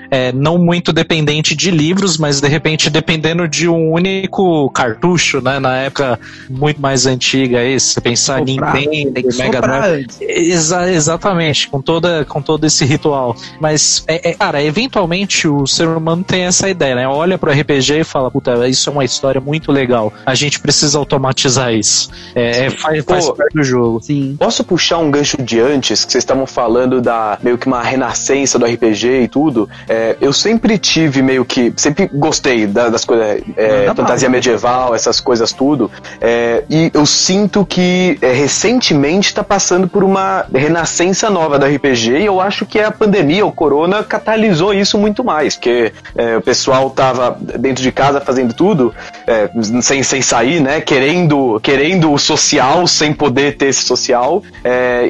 [0.11, 5.57] é, não muito dependente de livros, mas de repente dependendo de um único cartucho, né?
[5.57, 6.19] Na época
[6.49, 10.07] muito mais antiga aí, se você pensar em Nintendo, Mega Drive.
[10.19, 13.35] Exa exatamente, com, toda, com todo esse ritual.
[13.59, 17.07] Mas, é, é, cara, eventualmente o ser humano tem essa ideia, né?
[17.07, 20.11] Olha pro RPG e fala, puta, isso é uma história muito legal.
[20.25, 22.09] A gente precisa automatizar isso.
[22.35, 24.01] É, é faz, faz Pô, parte do jogo.
[24.01, 24.35] Sim.
[24.37, 28.59] Posso puxar um gancho de antes, que vocês estavam falando da meio que uma renascença
[28.59, 29.69] do RPG e tudo?
[29.87, 31.71] É, é, eu sempre tive meio que.
[31.75, 33.43] Sempre gostei da, das coisas.
[33.55, 35.91] É, fantasia medieval, essas coisas tudo.
[36.19, 42.19] É, e eu sinto que é, recentemente está passando por uma renascença nova da RPG
[42.19, 45.55] e eu acho que a pandemia, o corona, catalisou isso muito mais.
[45.55, 48.93] Porque é, o pessoal tava dentro de casa fazendo tudo,
[49.81, 50.81] sem, sem sair, né?
[50.81, 54.41] Querendo, querendo o social sem poder ter esse social.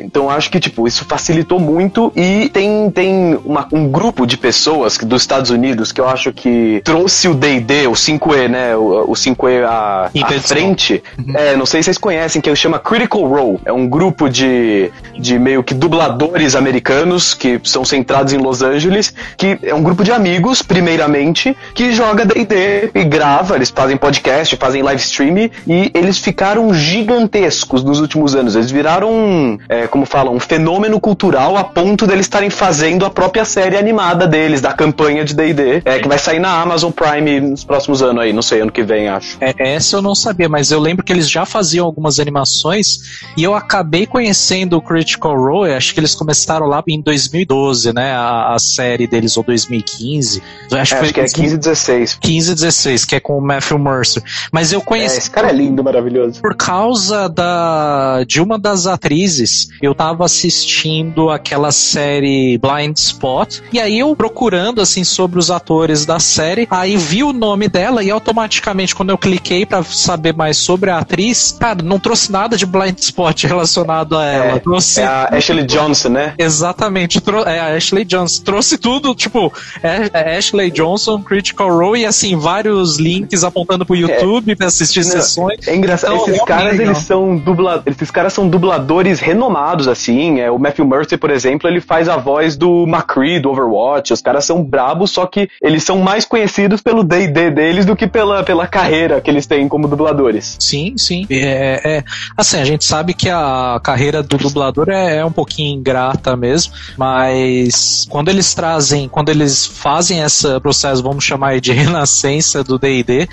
[0.01, 4.80] então acho que, tipo, isso facilitou muito e tem, tem uma, um grupo de pessoas
[4.81, 9.11] pessoas dos Estados Unidos que eu acho que trouxe o D&D, o 5E, né, o,
[9.11, 11.03] o 5E à, à frente.
[11.17, 11.33] Uhum.
[11.35, 13.59] É, não sei se vocês conhecem, que chama Critical Role.
[13.65, 19.13] É um grupo de, de meio que dubladores americanos que são centrados em Los Angeles,
[19.37, 24.55] que é um grupo de amigos, primeiramente, que joga D&D e grava, eles fazem podcast,
[24.55, 28.55] fazem live stream e eles ficaram gigantescos nos últimos anos.
[28.55, 33.45] Eles viraram, é, como falam, um fenômeno cultural a ponto deles estarem fazendo a própria
[33.45, 37.63] série animada deles, da campanha de D&D, é, que vai sair na Amazon Prime nos
[37.63, 39.37] próximos anos aí, não sei, ano que vem, acho.
[39.41, 42.99] É, essa eu não sabia, mas eu lembro que eles já faziam algumas animações
[43.37, 48.13] e eu acabei conhecendo o Critical Role, acho que eles começaram lá em 2012, né,
[48.13, 50.41] a, a série deles, ou 2015.
[50.71, 52.17] Acho, é, acho que é 15 e 16.
[52.21, 54.23] 15 e 16, que é com o Matthew Mercer.
[54.51, 55.15] Mas eu conheci...
[55.15, 56.41] É, esse cara é lindo, maravilhoso.
[56.41, 63.79] Por causa da, de uma das atrizes, eu tava assistindo aquela série Blind Spot, e
[63.79, 68.03] aí eu procurando procurando assim sobre os atores da série, aí vi o nome dela
[68.03, 72.55] e automaticamente quando eu cliquei para saber mais sobre a atriz, cara, não trouxe nada
[72.55, 74.45] de blind spot relacionado a ela.
[74.45, 76.33] É, trouxe é a Ashley Johnson, né?
[76.37, 78.43] Exatamente, é a Ashley Johnson.
[78.43, 83.95] Trouxe tudo, tipo, é, é Ashley Johnson, Critical Role e assim vários links apontando pro
[83.95, 85.67] YouTube é, para assistir não, sessões.
[85.67, 90.51] É engraçado, então, esses caras eles são dubla, esses caras são dubladores renomados assim, é
[90.51, 94.40] o Matthew Mercer, por exemplo, ele faz a voz do McCree do Overwatch, os caras
[94.45, 98.67] são brabos, só que eles são mais conhecidos pelo D&D deles do que pela, pela
[98.67, 100.57] carreira que eles têm como dubladores.
[100.59, 101.25] Sim, sim.
[101.29, 102.03] É, é,
[102.35, 106.73] assim, a gente sabe que a carreira do dublador é, é um pouquinho ingrata mesmo,
[106.97, 113.27] mas quando eles trazem, quando eles fazem esse processo, vamos chamar de renascença do D&D.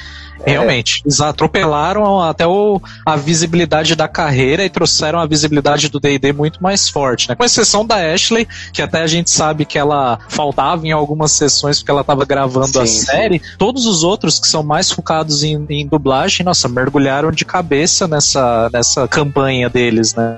[0.45, 1.03] Realmente.
[1.05, 6.63] Eles atropelaram até o, a visibilidade da carreira e trouxeram a visibilidade do DD muito
[6.63, 7.35] mais forte, né?
[7.35, 11.79] Com exceção da Ashley, que até a gente sabe que ela faltava em algumas sessões
[11.79, 13.39] porque ela estava gravando sim, a série.
[13.39, 13.45] Sim.
[13.59, 18.71] Todos os outros que são mais focados em, em, dublagem, nossa, mergulharam de cabeça nessa,
[18.73, 20.37] nessa campanha deles, né?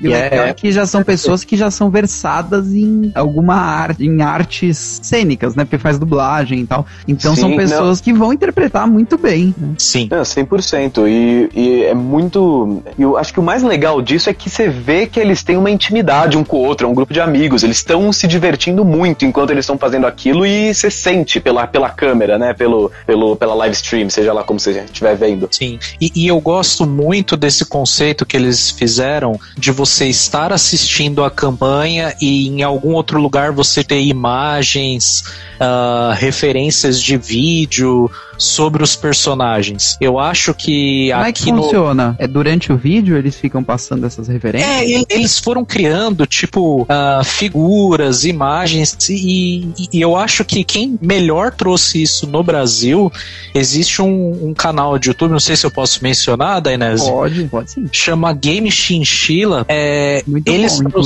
[0.00, 4.04] E, e é, é que já são pessoas que já são versadas em alguma arte,
[4.04, 5.64] em artes cênicas, né?
[5.64, 6.86] Porque faz dublagem e tal.
[7.06, 8.04] Então sim, são pessoas não.
[8.04, 9.54] que vão interpretar muito bem bem.
[9.56, 9.74] Né?
[9.78, 10.08] Sim.
[10.10, 11.08] É, 100%.
[11.08, 12.82] E, e é muito.
[12.98, 15.70] Eu acho que o mais legal disso é que você vê que eles têm uma
[15.70, 17.62] intimidade um com o outro, é um grupo de amigos.
[17.62, 21.88] Eles estão se divertindo muito enquanto eles estão fazendo aquilo e você sente pela, pela
[21.88, 22.52] câmera, né?
[22.52, 25.48] Pelo, pelo, pela live stream, seja lá como você estiver vendo.
[25.50, 25.78] Sim.
[26.00, 31.30] E, e eu gosto muito desse conceito que eles fizeram de você estar assistindo a
[31.30, 35.22] campanha e em algum outro lugar você ter imagens,
[35.60, 39.96] uh, referências de vídeo sobre os personagens.
[40.00, 42.16] Eu acho que Como é que funciona?
[42.18, 44.70] É durante o vídeo eles ficam passando essas referências?
[44.70, 51.52] É, eles foram criando, tipo, uh, figuras, imagens, e, e, eu acho que quem melhor
[51.52, 53.12] trouxe isso no Brasil,
[53.54, 57.10] existe um, um canal de YouTube, não sei se eu posso mencionar, Dainese.
[57.10, 57.86] Pode, pode sim.
[57.92, 59.66] Chama Game Chinchilla.
[59.68, 61.02] É, muito eles bom,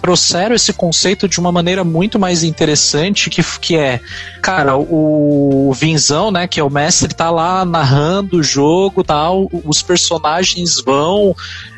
[0.00, 4.00] trouxeram esse conceito de uma maneira muito mais interessante, que, que é,
[4.40, 10.80] cara, o Vinzão, né, porque o mestre tá lá narrando o jogo, tal, os personagens
[10.80, 11.34] vão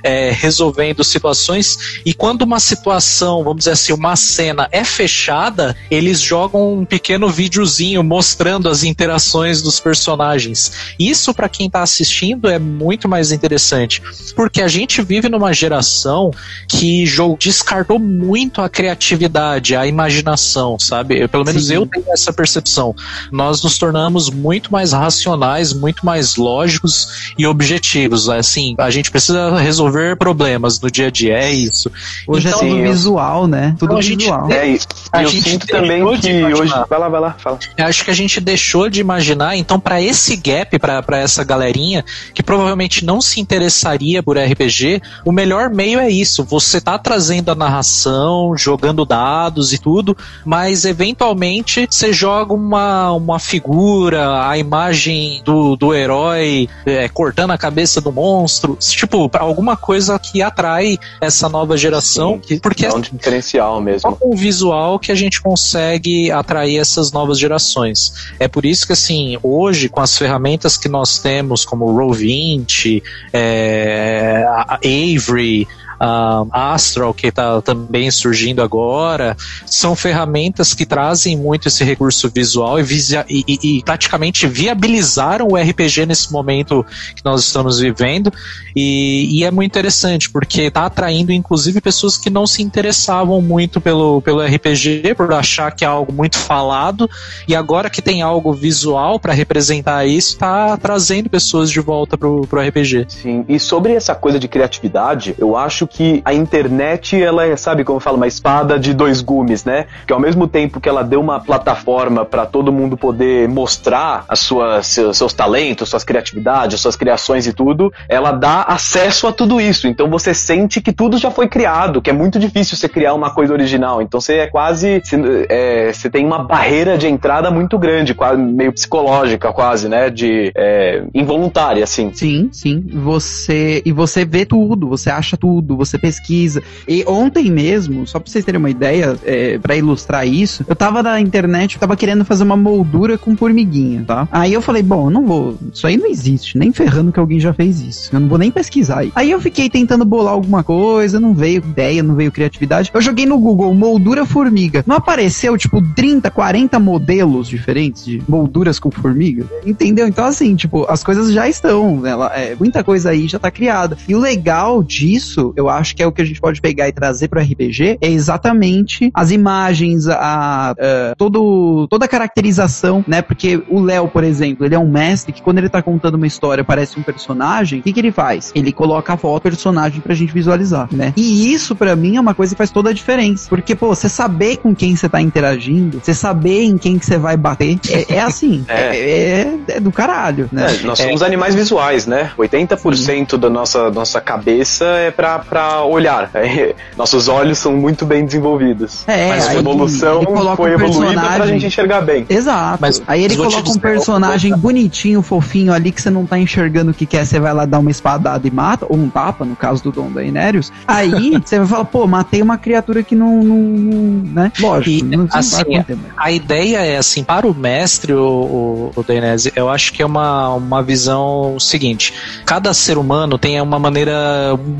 [0.06, 6.20] é, resolvendo situações e quando uma situação, vamos dizer assim, uma cena é fechada, eles
[6.20, 10.94] jogam um pequeno videozinho mostrando as interações dos personagens.
[10.98, 14.02] Isso para quem tá assistindo é muito mais interessante,
[14.36, 16.30] porque a gente vive numa geração
[16.68, 21.18] que jogo descartou muito a criatividade, a imaginação, sabe?
[21.22, 21.76] Eu, pelo menos Sim.
[21.76, 22.94] eu tenho essa percepção.
[23.32, 28.28] Nós nos tornamos muito mais racionais, muito mais lógicos e objetivos.
[28.28, 31.34] Assim, a gente precisa resolver problemas no dia a dia.
[31.34, 31.90] É isso.
[32.26, 33.74] Hoje é então, é tudo visual, né?
[33.78, 34.52] Tudo então, visual.
[34.52, 34.80] É, e
[35.12, 36.72] a eu gente sinto também que hoje.
[36.88, 37.58] Vai lá, vai lá, fala.
[37.76, 42.04] Eu acho que a gente deixou de imaginar, então, para esse gap, para essa galerinha
[42.34, 46.44] que provavelmente não se interessaria por RPG, o melhor meio é isso.
[46.44, 53.38] Você tá trazendo a narração, jogando dados e tudo, mas eventualmente você joga uma, uma
[53.38, 58.76] figura, a imagem do, do herói é, cortando a cabeça do monstro.
[58.80, 62.34] Tipo, alguma coisa que atrai essa nova geração.
[62.34, 64.00] Sim, que, porque é um diferencial mesmo.
[64.00, 68.32] Só com o visual que a gente consegue atrair essas novas gerações.
[68.38, 73.02] É por isso que, assim, hoje, com as ferramentas que nós temos, como o Roll20,
[73.32, 75.66] é, a Avery,
[76.00, 82.78] uh, Astral, que está também surgindo agora, são ferramentas que trazem muito esse recurso visual
[82.78, 88.32] e, e, e, e, praticamente viabilizaram o RPG nesse momento que nós estamos vivendo.
[88.74, 94.20] E, é muito interessante, porque está atraindo inclusive pessoas que não se interessavam muito pelo,
[94.22, 97.08] pelo RPG, por achar que é algo muito falado,
[97.46, 102.46] e agora que tem algo visual para representar isso, está trazendo pessoas de volta pro,
[102.46, 103.06] pro RPG.
[103.08, 107.84] Sim, e sobre essa coisa de criatividade, eu acho que a internet, ela é, sabe
[107.84, 109.86] como fala, uma espada de dois gumes, né?
[110.06, 114.40] Que ao mesmo tempo que ela deu uma plataforma para todo mundo poder mostrar as
[114.40, 119.60] suas, seus, seus talentos, suas criatividades, suas criações e tudo, ela dá acesso a tudo
[119.60, 119.86] isso.
[119.86, 123.30] Então você sente que tudo já foi criado, que é muito difícil você criar uma
[123.30, 124.02] coisa original.
[124.02, 125.00] Então você é quase.
[125.04, 130.10] Você, é, você tem uma barreira de entrada muito grande, quase meio psicológica, quase, né?
[130.10, 132.12] De é, involuntária, assim.
[132.14, 132.84] Sim, sim.
[132.92, 133.82] Você.
[133.84, 136.62] E você vê tudo, você acha tudo, você pesquisa.
[136.88, 141.02] E ontem mesmo, só pra vocês terem uma ideia, é, para ilustrar isso, eu tava
[141.02, 144.28] na internet, eu tava querendo fazer uma moldura com formiguinha, tá?
[144.30, 147.40] Aí eu falei, bom, eu não vou, isso aí não existe, nem ferrando que alguém
[147.40, 148.10] já fez isso.
[148.12, 149.12] Eu não vou nem pesquisar aí.
[149.14, 152.90] Aí eu fiquei tentando bolar alguma coisa, não veio ideia, não veio criatividade.
[152.92, 154.84] Eu joguei no Google moldura formiga.
[154.86, 159.44] Não apareceu, tipo, 30, 40 modelos diferentes de molduras com formiga?
[159.64, 160.06] Entendeu?
[160.06, 163.96] Então, assim, tipo, as coisas já estão, ela, é, muita coisa aí já tá criada.
[164.08, 166.88] E o legal disso, eu eu acho que é o que a gente pode pegar
[166.88, 173.22] e trazer para RPG é exatamente as imagens, a, a, todo, toda a caracterização, né?
[173.22, 176.26] Porque o Léo, por exemplo, ele é um mestre que quando ele tá contando uma
[176.26, 178.52] história parece um personagem, o que, que ele faz?
[178.54, 181.12] Ele coloca a foto do personagem pra gente visualizar, né?
[181.16, 183.48] E isso para mim é uma coisa que faz toda a diferença.
[183.48, 187.18] Porque, pô, você saber com quem você tá interagindo, você saber em quem que você
[187.18, 188.76] vai bater, é, é assim, é.
[188.76, 190.66] É, é, é, do caralho, né?
[190.80, 192.30] É, nós somos animais visuais, né?
[192.38, 192.94] 80%
[193.30, 193.38] Sim.
[193.38, 196.30] da nossa, nossa cabeça é pra, para olhar.
[196.46, 199.04] É, nossos olhos são muito bem desenvolvidos.
[199.08, 200.22] É, mas a evolução
[200.54, 202.24] foi um evoluída pra gente enxergar bem.
[202.28, 202.78] Exato.
[202.80, 206.94] Mas aí ele coloca um personagem bonitinho, fofinho ali que você não tá enxergando o
[206.94, 209.82] que quer, você vai lá dar uma espadada e mata, ou um tapa, no caso
[209.82, 210.72] do Dom da Inérios.
[210.86, 213.42] Aí você vai falar, pô, matei uma criatura que não.
[213.42, 214.52] não, não né?
[214.60, 215.04] Lógico.
[215.04, 215.84] E, não, assim,
[216.16, 220.06] a ideia é assim, para o mestre, o, o, o Dainese, eu acho que é
[220.06, 222.14] uma, uma visão seguinte:
[222.44, 224.14] cada ser humano tem uma maneira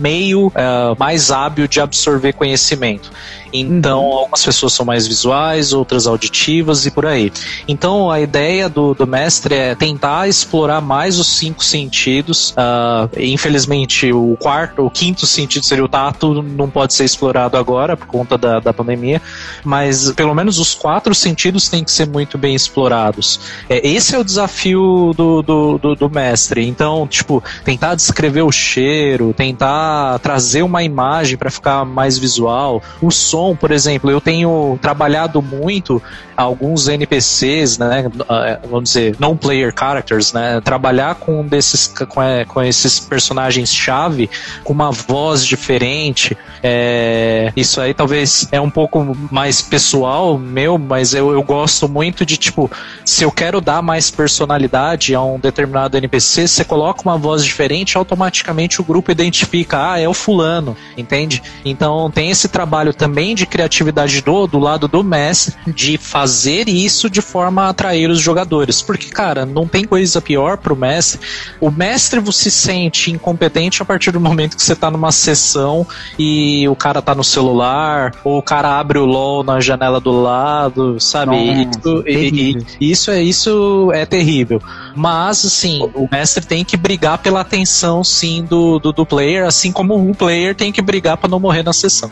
[0.01, 0.53] meio uh,
[0.99, 3.11] mais hábil de absorver conhecimento.
[3.53, 4.13] Então, uhum.
[4.13, 7.33] algumas pessoas são mais visuais, outras auditivas e por aí.
[7.67, 12.51] Então, a ideia do, do mestre é tentar explorar mais os cinco sentidos.
[12.51, 17.97] Uh, infelizmente, o quarto, o quinto sentido seria o tato, não pode ser explorado agora
[17.97, 19.23] por conta da, da pandemia,
[19.65, 23.41] mas pelo menos os quatro sentidos têm que ser muito bem explorados.
[23.69, 26.67] É, esse é o desafio do, do, do, do mestre.
[26.67, 33.11] Então, tipo, tentar descrever o cheiro, tentar trazer uma imagem para ficar mais visual, o
[33.11, 36.03] som por exemplo, eu tenho trabalhado muito
[36.37, 42.62] alguns NPCs, né, eh, vamos dizer, non-player characters, né, trabalhar com desses com, é, com
[42.62, 44.29] esses personagens chave
[44.62, 46.37] com uma voz diferente.
[46.62, 52.27] É, isso aí talvez é um pouco mais pessoal meu, mas eu, eu gosto muito
[52.27, 52.71] de tipo,
[53.05, 57.97] se eu quero dar mais personalidade a um determinado NPC, você coloca uma voz diferente,
[57.97, 61.43] automaticamente o grupo identifica, ah, é o fulano ano, entende?
[61.65, 67.11] Então tem esse trabalho também de criatividade do, do lado do mestre de fazer isso
[67.11, 68.81] de forma a atrair os jogadores.
[68.81, 71.20] Porque, cara, não tem coisa pior pro mestre.
[71.61, 75.87] O mestre se sente incompetente a partir do momento que você tá numa sessão
[76.18, 80.12] e o cara tá no celular, ou o cara abre o LOL na janela do
[80.12, 81.37] lado, sabe?
[81.37, 84.61] Nossa, isso, e, e, isso é isso é terrível.
[84.97, 89.70] Mas, assim, o mestre tem que brigar pela atenção, sim, do, do, do player, assim
[89.70, 92.11] como o player tem que brigar para não morrer na sessão.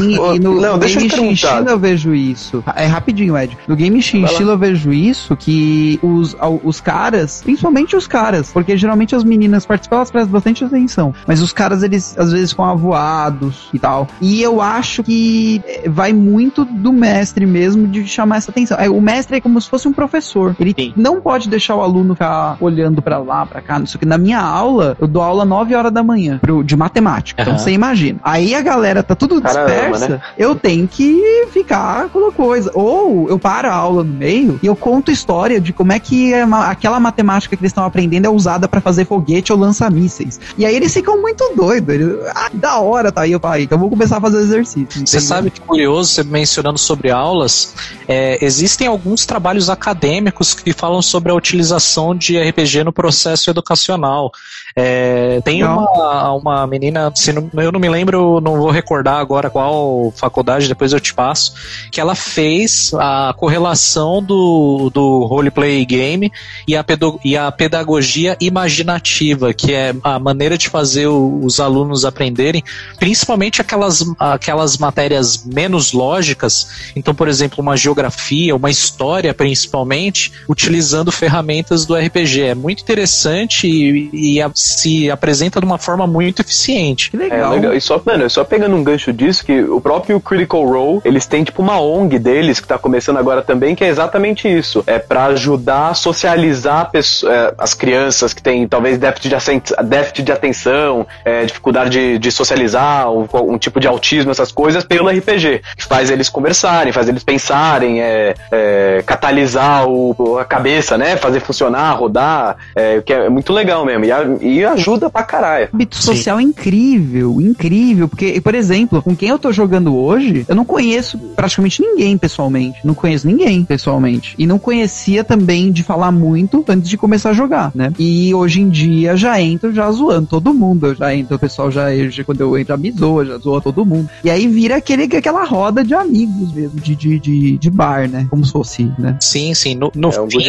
[0.00, 2.64] E, e no, não, no Game Chinchilla eu vejo isso.
[2.74, 3.56] É rapidinho, Ed.
[3.68, 9.14] No Game Chinchilla eu vejo isso, que os, os caras, principalmente os caras, porque geralmente
[9.14, 11.14] as meninas participam, elas prestam bastante atenção.
[11.26, 14.08] Mas os caras, eles às vezes ficam avoados e tal.
[14.20, 18.76] E eu acho que vai muito do mestre mesmo de chamar essa atenção.
[18.78, 20.56] É, o mestre é como se fosse um professor.
[20.58, 20.92] Ele Sim.
[20.96, 24.06] não pode deixar o aluno ficar olhando para lá, para cá, não sei o que.
[24.06, 27.42] Na minha aula, eu dou aula 9 horas da manhã pro, de matemática.
[27.42, 27.48] Uhum.
[27.48, 28.18] Então você imagina.
[28.22, 30.20] Aí a galera tá tudo Caramba, dispersa, né?
[30.38, 32.70] eu tenho que ficar com coisa.
[32.74, 36.32] Ou eu paro a aula no meio e eu conto história de como é que
[36.32, 40.40] é aquela matemática que eles estão aprendendo é usada para fazer foguete ou lançar mísseis.
[40.56, 41.94] E aí eles ficam muito doidos.
[41.94, 45.06] Eles, ah, da hora, tá aí, eu falei, então eu vou começar a fazer exercício.
[45.06, 47.74] Você sabe que curioso, você mencionando sobre aulas,
[48.08, 54.30] é, existem alguns trabalhos acadêmicos que falam sobre a utilização de RPG no processo educacional.
[54.78, 59.48] É, tem uma, uma menina, se não, eu não me lembro, não vou recordar agora
[59.48, 61.54] qual faculdade, depois eu te passo,
[61.90, 66.30] que ela fez a correlação do, do roleplay game
[66.68, 66.84] e a,
[67.24, 72.62] e a pedagogia imaginativa, que é a maneira de fazer o, os alunos aprenderem,
[72.98, 76.92] principalmente aquelas, aquelas matérias menos lógicas.
[76.94, 82.42] Então, por exemplo, uma geografia, uma história, principalmente, utilizando ferramentas do RPG.
[82.42, 87.10] É muito interessante e, e a, se apresenta de uma forma muito eficiente.
[87.10, 87.52] Que legal.
[87.52, 87.74] É legal.
[87.74, 91.44] E só, mano, só pegando um gancho disso, que o próprio Critical Role, eles têm
[91.44, 94.82] tipo uma ONG deles, que tá começando agora também, que é exatamente isso.
[94.86, 100.32] É para ajudar a socializar é, as crianças que têm talvez déficit de, déficit de
[100.32, 105.62] atenção, é, dificuldade de, de socializar, um, um, tipo de autismo, essas coisas, pelo RPG.
[105.76, 111.16] Que faz eles conversarem, faz eles pensarem, é, é catalisar o, a cabeça, né?
[111.16, 114.04] Fazer funcionar, rodar, é, que é muito legal mesmo.
[114.04, 115.68] E, a, e ajuda pra caralho.
[115.72, 116.44] Hábito social Sim.
[116.44, 118.08] incrível, incrível.
[118.08, 122.80] Porque, por exemplo, com quem eu tô jogando hoje, eu não conheço praticamente ninguém pessoalmente.
[122.84, 124.34] Não conheço ninguém pessoalmente.
[124.38, 127.92] E não conhecia também de falar muito antes de começar a jogar, né?
[127.98, 130.86] E hoje em dia já entro já zoando todo mundo.
[130.88, 133.60] Eu já entro, o pessoal já, já quando eu entro, já me zoa, já zoa
[133.60, 134.08] todo mundo.
[134.24, 138.26] E aí vira aquele, aquela roda de amigos mesmo, de, de, de, de bar, né?
[138.30, 139.16] Como se fosse, né?
[139.20, 139.74] Sim, sim.
[139.74, 140.44] No, no é um fim,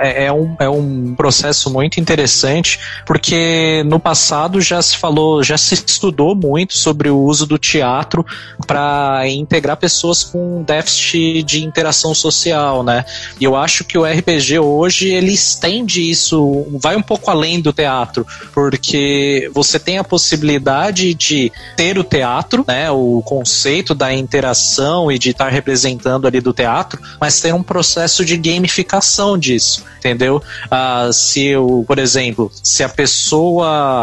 [0.00, 3.25] é, é, um, é um processo muito interessante, porque
[3.86, 8.24] no passado já se falou, já se estudou muito sobre o uso do teatro
[8.66, 13.04] para integrar pessoas com déficit de interação social, né?
[13.40, 17.72] E eu acho que o RPG hoje ele estende isso, vai um pouco além do
[17.72, 22.90] teatro, porque você tem a possibilidade de ter o teatro, né?
[22.90, 28.24] O conceito da interação e de estar representando ali do teatro, mas tem um processo
[28.24, 30.42] de gamificação disso, entendeu?
[30.70, 33.15] Ah, se eu, por exemplo, se a pessoa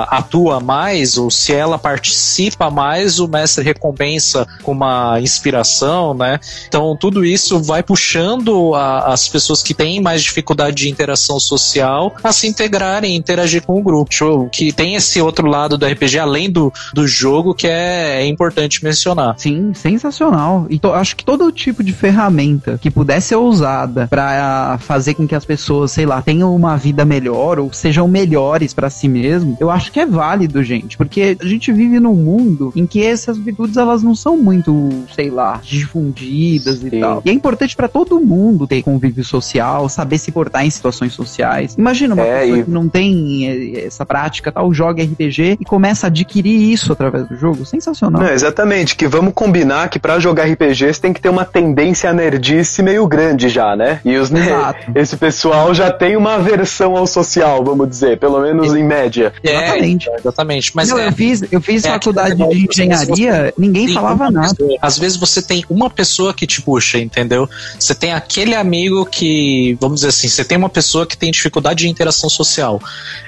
[0.09, 6.39] atua mais ou se ela participa mais, o mestre recompensa com uma inspiração, né?
[6.67, 12.15] Então tudo isso vai puxando a, as pessoas que têm mais dificuldade de interação social
[12.23, 14.03] a se integrarem, interagir com o grupo.
[14.51, 18.83] Que tem esse outro lado do RPG além do, do jogo que é, é importante
[18.83, 19.35] mencionar.
[19.37, 20.65] Sim, sensacional.
[20.69, 25.27] E to, acho que todo tipo de ferramenta que pudesse ser usada para fazer com
[25.27, 29.57] que as pessoas, sei lá, tenham uma vida melhor ou sejam melhores para si mesmo,
[29.59, 33.37] eu acho que é válido, gente, porque a gente vive num mundo em que essas
[33.37, 36.89] virtudes elas não são muito, sei lá, difundidas Sim.
[36.91, 37.21] e tal.
[37.25, 41.75] E é importante para todo mundo ter convívio social, saber se portar em situações sociais.
[41.77, 42.63] Imagina uma é, pessoa e...
[42.63, 47.27] que não tem eh, essa prática, tal, joga RPG e começa a adquirir isso através
[47.27, 47.65] do jogo.
[47.65, 48.21] Sensacional.
[48.21, 52.09] Não, exatamente, que vamos combinar que para jogar RPG você tem que ter uma tendência
[52.09, 53.99] a nerdice meio grande já, né?
[54.03, 54.47] E os né,
[54.95, 58.79] esse pessoal já tem uma aversão ao social, vamos dizer, pelo menos é.
[58.79, 59.33] em média.
[59.43, 60.09] É, exatamente.
[60.19, 60.71] Exatamente.
[60.75, 64.53] Mas não, é, eu fiz, eu fiz é faculdade de engenharia, ninguém falava nada.
[64.55, 67.49] Pessoa, às vezes você tem uma pessoa que te puxa, entendeu?
[67.77, 71.83] Você tem aquele amigo que, vamos dizer assim, você tem uma pessoa que tem dificuldade
[71.83, 72.79] de interação social.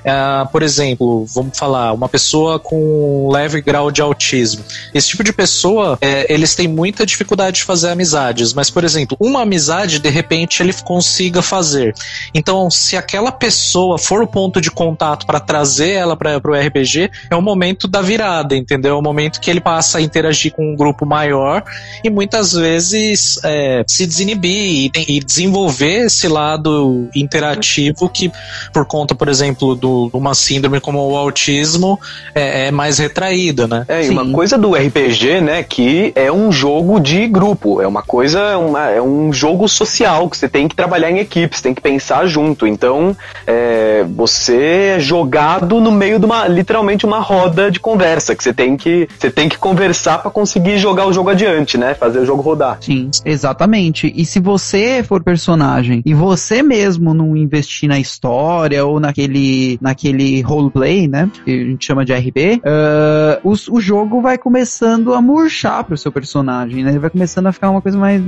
[0.02, 4.64] Uh, por exemplo, vamos falar, uma pessoa com leve grau de autismo.
[4.94, 9.18] Esse tipo de pessoa, é, eles têm muita dificuldade de fazer amizades, mas, por exemplo,
[9.20, 11.94] uma amizade, de repente, ele consiga fazer.
[12.34, 17.10] Então, se aquela pessoa for o ponto de contato para trazer ela para o RPG,
[17.30, 18.96] é o momento da virada, entendeu?
[18.96, 21.64] É o momento que ele passa a interagir com um grupo maior
[22.04, 28.30] e muitas vezes é, se desinibir e, e, desenvolver esse lado interativo que,
[28.74, 31.98] por conta, por exemplo, de uma síndrome como o autismo,
[32.34, 33.86] é, é mais retraída, né?
[33.88, 38.04] É, e uma coisa do RPG, né, que é um jogo de grupo, é uma
[38.04, 41.74] coisa, uma, é um jogo social que você tem que trabalhar em equipe, você tem
[41.74, 42.68] que pensar junto.
[42.68, 43.16] Então,
[43.48, 45.00] é, você é
[45.46, 49.30] jogado no meio de uma, literalmente, uma roda de conversa, que você tem que, você
[49.30, 51.94] tem que conversar para conseguir jogar o jogo adiante, né?
[51.94, 52.80] Fazer o jogo rodar.
[52.82, 54.12] Sim, exatamente.
[54.16, 60.42] E se você for personagem e você mesmo não investir na história ou naquele, naquele
[60.42, 61.30] roleplay, né?
[61.44, 65.98] Que a gente chama de RP, uh, o, o jogo vai começando a murchar pro
[65.98, 66.90] seu personagem, né?
[66.90, 68.22] Ele vai começando a ficar uma coisa mais.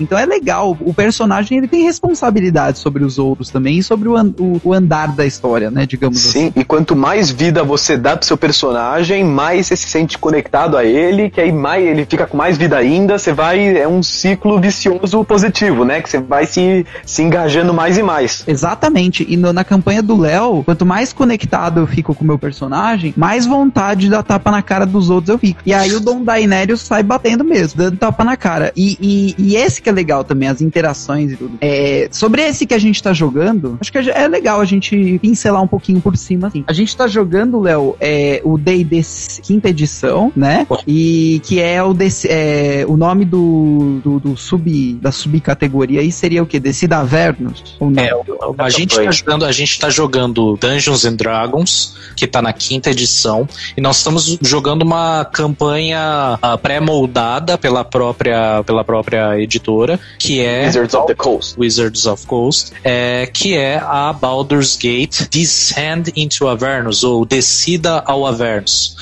[0.00, 0.76] Então é legal.
[0.80, 5.08] O personagem ele tem responsabilidade sobre os outros também e sobre o, o, o andar
[5.08, 5.84] da história, né?
[5.84, 10.18] Digamos Sim, e quanto mais vida você dá pro seu personagem, mais você se sente
[10.18, 13.76] conectado a ele, que aí mais ele fica com mais vida ainda, você vai.
[13.78, 16.00] É um ciclo vicioso positivo, né?
[16.00, 18.44] Que você vai se, se engajando mais e mais.
[18.46, 19.26] Exatamente.
[19.28, 23.14] E no, na campanha do Léo, quanto mais conectado eu fico com o meu personagem,
[23.16, 25.60] mais vontade de dar tapa na cara dos outros eu fico.
[25.64, 28.72] E aí o Dom Daenerys sai batendo mesmo, dando tapa na cara.
[28.76, 31.58] E, e, e esse que é legal também, as interações e tudo.
[31.60, 35.62] É, sobre esse que a gente tá jogando, acho que é legal a gente pincelar
[35.62, 36.64] um pouquinho por cima, assim.
[36.66, 38.98] A gente tá jogando, Léo, é, o D&D
[39.42, 40.66] quinta edição, né?
[40.86, 46.10] E que é o, desse, é, o nome do, do, do, sub, da subcategoria aí
[46.10, 46.58] seria o que?
[46.58, 47.76] Descida Avernus?
[47.78, 48.02] Ou não?
[48.02, 48.10] É,
[48.58, 52.90] a gente, tá jogando, a gente tá jogando Dungeons and Dragons, que tá na quinta
[52.90, 60.40] edição, e nós estamos jogando uma campanha uh, pré-moldada pela própria, pela própria editora, que
[60.40, 61.54] é Wizards of the Coast.
[61.58, 65.28] Wizards of Coast, é, que é a Baldur's Gate
[65.98, 68.96] Descend into Avernus, ou Descida ao Avernus.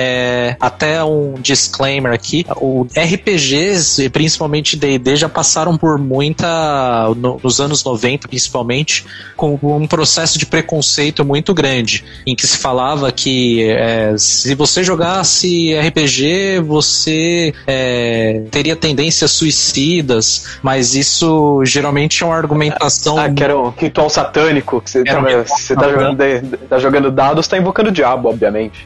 [0.00, 7.60] É, até um disclaimer aqui: o RPGs, principalmente DD, já passaram por muita, no, nos
[7.60, 9.04] anos 90 principalmente,
[9.36, 14.84] com um processo de preconceito muito grande, em que se falava que é, se você
[14.84, 23.18] jogasse RPG, você é, teria tendências suicidas, mas isso geralmente é uma argumentação.
[23.18, 26.18] Ah, que era um ritual satânico, que você, tá, você tá, jogando,
[26.68, 28.84] tá jogando dados, tá invocando o diabo, obviamente.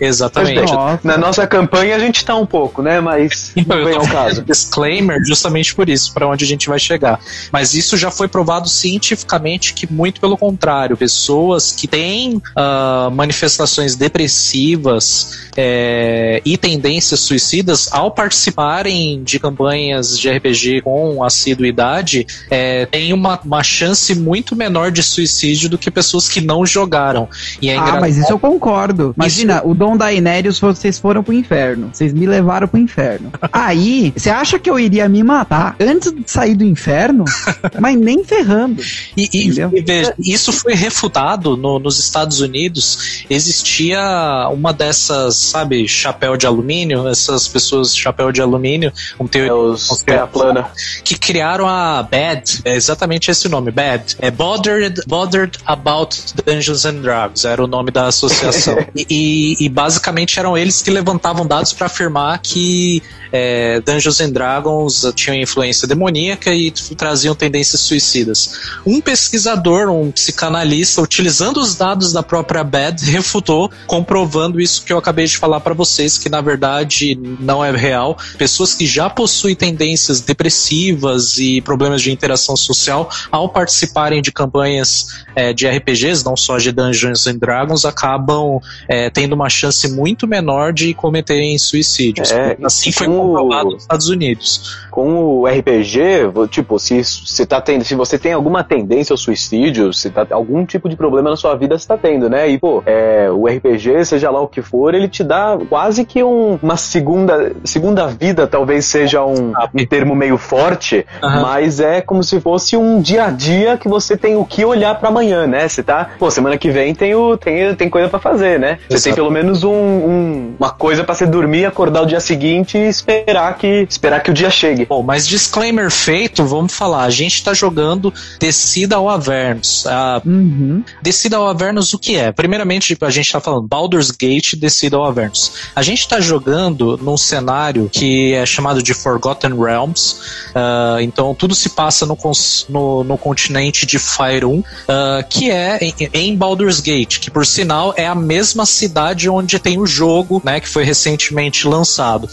[0.00, 0.53] Exatamente.
[0.62, 1.00] Nossa.
[1.02, 3.00] Na nossa campanha a gente tá um pouco, né?
[3.00, 4.42] Mas não vem ao caso.
[4.42, 7.18] Disclaimer justamente por isso, para onde a gente vai chegar.
[7.52, 13.96] Mas isso já foi provado cientificamente que, muito pelo contrário, pessoas que têm uh, manifestações
[13.96, 23.12] depressivas é, e tendências suicidas, ao participarem de campanhas de RPG com assiduidade, é, têm
[23.12, 27.28] uma, uma chance muito menor de suicídio do que pessoas que não jogaram.
[27.60, 29.14] E é ah, mas isso eu concordo.
[29.16, 29.68] Imagina, isso...
[29.68, 31.90] o Dom da Vocês foram pro inferno.
[31.92, 33.32] Vocês me levaram pro inferno.
[33.52, 37.24] Aí, você acha que eu iria me matar antes de sair do inferno?
[37.80, 38.82] Mas nem ferrando.
[39.16, 43.24] E, e, e veja, isso foi refutado no, nos Estados Unidos.
[43.28, 49.76] Existia uma dessas, sabe, chapéu de alumínio, essas pessoas chapéu de alumínio, um teu,
[50.06, 50.70] é plana,
[51.02, 54.16] que criaram a BAD, é exatamente esse nome, BAD.
[54.18, 58.78] É Bothered, Bothered About Dungeons and Dragons, era o nome da associação.
[58.94, 63.02] e, e, e basicamente eram eles que levantavam dados para afirmar que
[63.36, 68.60] é, Dungeons and Dragons tinham influência demoníaca e traziam tendências suicidas.
[68.86, 74.98] Um pesquisador, um psicanalista, utilizando os dados da própria BAD, refutou, comprovando isso que eu
[74.98, 78.16] acabei de falar para vocês, que na verdade não é real.
[78.38, 85.08] Pessoas que já possuem tendências depressivas e problemas de interação social, ao participarem de campanhas
[85.34, 90.13] é, de RPGs, não só de Dungeons and Dragons, acabam é, tendo uma chance muito
[90.26, 92.30] menor de cometerem suicídios.
[92.30, 94.86] É, assim foi comprovado nos Estados Unidos.
[94.90, 99.92] Com o RPG, tipo, se, se, tá tendo, se você tem alguma tendência ao suicídio,
[99.92, 102.48] se tá algum tipo de problema na sua vida, você tá tendo, né?
[102.48, 106.22] E, pô, é, o RPG, seja lá o que for, ele te dá quase que
[106.22, 111.42] um, uma segunda, segunda vida, talvez seja um, um termo meio forte, uhum.
[111.42, 114.94] mas é como se fosse um dia a dia que você tem o que olhar
[114.94, 115.68] para amanhã, né?
[115.68, 118.78] Você tá, pô, semana que vem tem, o, tem, tem coisa para fazer, né?
[118.88, 119.04] Você Exato.
[119.04, 122.88] tem pelo menos um, um, uma coisa para você dormir, acordar o dia seguinte e
[122.88, 124.84] esperar que, esperar que o dia chegue.
[124.86, 127.04] Bom, mas disclaimer feito, vamos falar.
[127.04, 129.86] A gente tá jogando Descida ao Avernus.
[129.86, 130.82] A Uhum.
[131.02, 132.32] Descida ao Avernus, o que é?
[132.32, 135.52] Primeiramente, a gente tá falando Baldur's Gate Descida ao Avernus.
[135.74, 140.16] A gente tá jogando num cenário que é chamado de Forgotten Realms.
[140.54, 145.78] ah, então, tudo se passa no, cons- no, no continente de Faerun, ah, que é
[145.82, 150.42] em, em Baldur's Gate, que por sinal é a mesma cidade onde tem o jogo,
[150.44, 152.28] né, que foi recentemente lançado.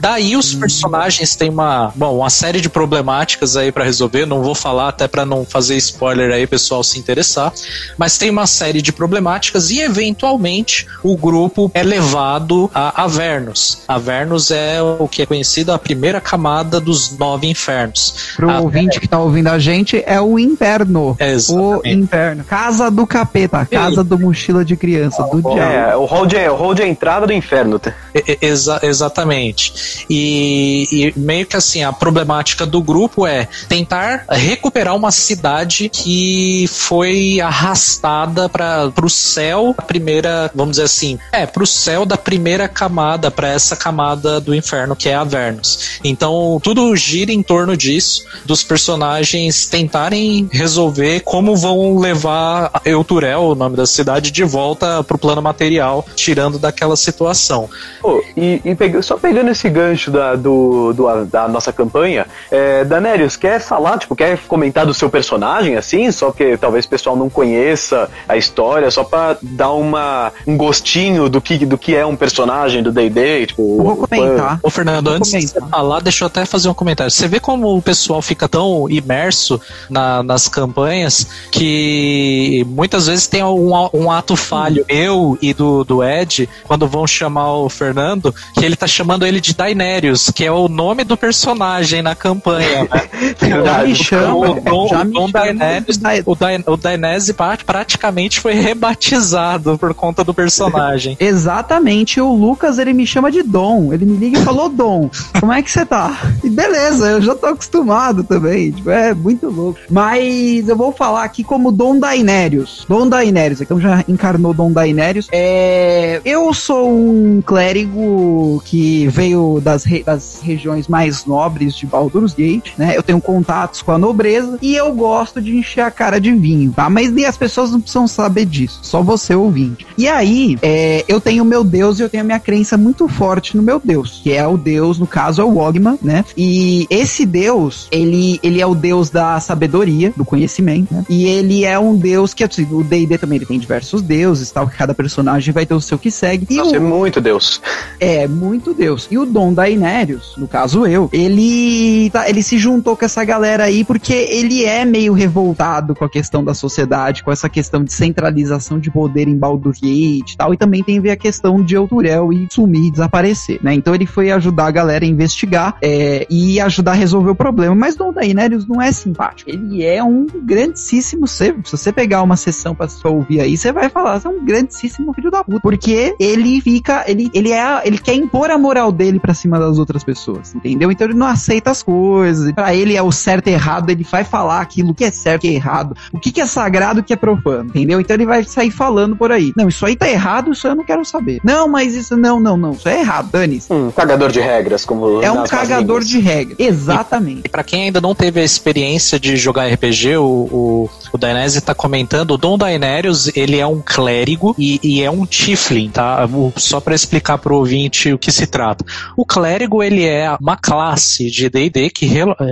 [0.00, 4.54] Daí os personagens têm uma, bom, uma série de problemáticas aí pra resolver, não vou
[4.54, 7.52] falar até pra não fazer spoiler aí, pessoal se interessar,
[7.98, 13.82] mas tem uma série de problemáticas e eventualmente o grupo é levado a Avernus.
[13.86, 18.34] Avernus é o que é conhecido a primeira camada dos nove infernos.
[18.36, 21.16] Pro Ah, ouvinte que tá ouvindo a gente, é o inferno.
[21.18, 22.44] É, O inferno.
[22.44, 25.58] Casa do capeta, casa do mochila de criança, do diabo.
[25.58, 27.78] É, o hold é, o hold é a entrada do inferno.
[27.78, 27.92] tá?
[28.40, 30.04] Exa- exatamente.
[30.08, 36.66] E, e meio que assim, a problemática do grupo é tentar recuperar uma cidade que
[36.68, 42.16] foi arrastada para o céu, a primeira, vamos dizer assim, é, para o céu da
[42.16, 45.98] primeira camada, para essa camada do inferno que é Avernus.
[46.04, 53.54] Então, tudo gira em torno disso, dos personagens tentarem resolver como vão levar Euturel, o
[53.54, 57.68] nome da cidade, de volta pro plano material, tirando daquela situação.
[58.00, 63.36] Pô, e, e só pegando esse gancho da, do, do- da nossa campanha, é, Danérios,
[63.36, 66.10] quer falar, tipo, quer comentar do seu personagem, assim?
[66.12, 71.28] Só que talvez o pessoal não conheça a história, só pra dar uma, um gostinho
[71.28, 73.62] do que, do que é um personagem do D&D, tipo...
[73.78, 74.60] Eu vou comentar.
[74.62, 77.10] Ô, Fernando, Vou antes de você falar, deixa eu até fazer um comentário.
[77.10, 83.42] Você vê como o pessoal fica tão imerso na- nas campanhas que muitas vezes tem
[83.44, 88.64] um, um ato falho, eu e do, do Ed, quando vão chamar o Fernando, que
[88.64, 92.82] ele tá chamando ele de Daenerys, que é o nome do personagem na campanha.
[92.82, 93.34] Né?
[93.64, 98.54] Já me O- chama, o Dom- o Daenerys- o Daen- o Daenerys pra- praticamente foi
[98.60, 101.16] rebatizado por conta do personagem.
[101.20, 103.92] Exatamente, o Lucas ele me chama de Dom.
[103.92, 105.08] Ele me liga e falou: Dom,
[105.38, 106.32] como é que você tá?
[106.42, 108.72] E beleza, eu já tô acostumado também.
[108.72, 109.78] Tipo, é muito louco.
[109.88, 112.84] Mas eu vou falar aqui como Dom Dainérios.
[112.88, 115.28] Dom Dainérios, então já encarnou Dom Dainérios.
[115.30, 122.32] É, eu sou um clérigo que veio das, re- das regiões mais nobres de Baldur's
[122.32, 122.96] Gate, né?
[122.96, 126.72] Eu tenho contatos com a nobreza e eu gosto de encher a cara de vinho,
[126.72, 126.88] tá?
[126.88, 129.86] Mas nem as pessoas não precisam saber disso, só você ouvinte.
[129.98, 133.56] E aí, é, eu tenho meu Deus e eu tenho a minha crença muito forte
[133.56, 136.24] no meu Deus, que é o Deus, no caso, é o Ogma, né?
[136.36, 141.04] E esse Deus, ele, ele é o Deus da sabedoria, do conhecimento, né?
[141.10, 144.66] E ele é um Deus que, assim, o D&D também ele tem diversos deuses, tal,
[144.66, 146.43] que cada personagem vai ter o seu que segue.
[146.48, 147.60] E Nossa, o, é muito Deus.
[148.00, 149.08] é, muito Deus.
[149.10, 153.64] E o Dom Dainérios, no caso eu, ele, tá, ele se juntou com essa galera
[153.64, 157.92] aí porque ele é meio revoltado com a questão da sociedade, com essa questão de
[157.92, 161.62] centralização de poder em Baldur's Gate e tal, e também tem a ver a questão
[161.62, 163.74] de Euturel e sumir, desaparecer, né?
[163.74, 167.74] Então ele foi ajudar a galera a investigar é, e ajudar a resolver o problema.
[167.74, 169.50] Mas Dom Dainérios não é simpático.
[169.50, 171.54] Ele é um grandíssimo ser.
[171.64, 174.44] Se você pegar uma sessão pra só ouvir aí, você vai falar, você é um
[174.44, 175.60] grandíssimo filho da puta.
[175.60, 179.78] Porque ele fica, ele, ele é, ele quer impor a moral dele pra cima das
[179.78, 180.90] outras pessoas, entendeu?
[180.90, 182.52] Então ele não aceita as coisas.
[182.52, 185.54] Pra ele é o certo e errado, ele vai falar aquilo que é certo e
[185.54, 188.00] errado, o que, que é sagrado e o que é profano, entendeu?
[188.00, 189.52] Então ele vai sair falando por aí.
[189.56, 191.40] Não, isso aí tá errado, isso eu não quero saber.
[191.44, 193.72] Não, mas isso não, não, não, isso é errado, dane-se.
[193.72, 196.56] Um cagador de regras, como É um cagador de regra.
[196.58, 197.42] Exatamente.
[197.44, 201.60] E pra quem ainda não teve a experiência de jogar RPG, o, o, o Dainese
[201.60, 206.23] tá comentando, o Dom Dainérios, ele é um clérigo e, e é um Tiflin, tá?
[206.24, 208.84] O- Só pra explicar pro ouvinte o que se trata.
[209.16, 212.06] O clérigo, ele é uma classe de D&D que,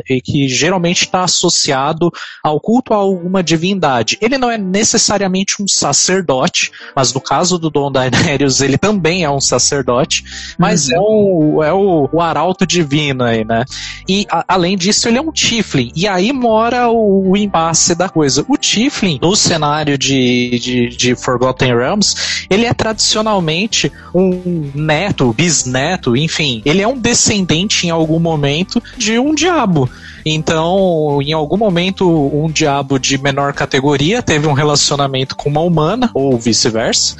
[0.08, 2.10] eh, que geralmente está associado
[2.42, 4.18] ao culto a alguma divindade.
[4.20, 9.30] Ele não é necessariamente um sacerdote, mas no caso do Dom Dainérios, ele também é
[9.30, 10.24] um sacerdote,
[10.58, 13.64] mas é, um, é o, o arauto divino aí, né?
[14.08, 15.90] E a- além disso, ele é um Tiflin.
[15.94, 18.44] E aí mora o, o impasse da coisa.
[18.48, 23.61] O Tiflin, no cenário de, de, de Forgotten Realms, ele é tradicionalmente
[24.14, 29.88] um neto, bisneto, enfim, ele é um descendente em algum momento de um diabo.
[30.24, 36.10] Então, em algum momento, um diabo de menor categoria teve um relacionamento com uma humana,
[36.14, 37.16] ou vice-versa,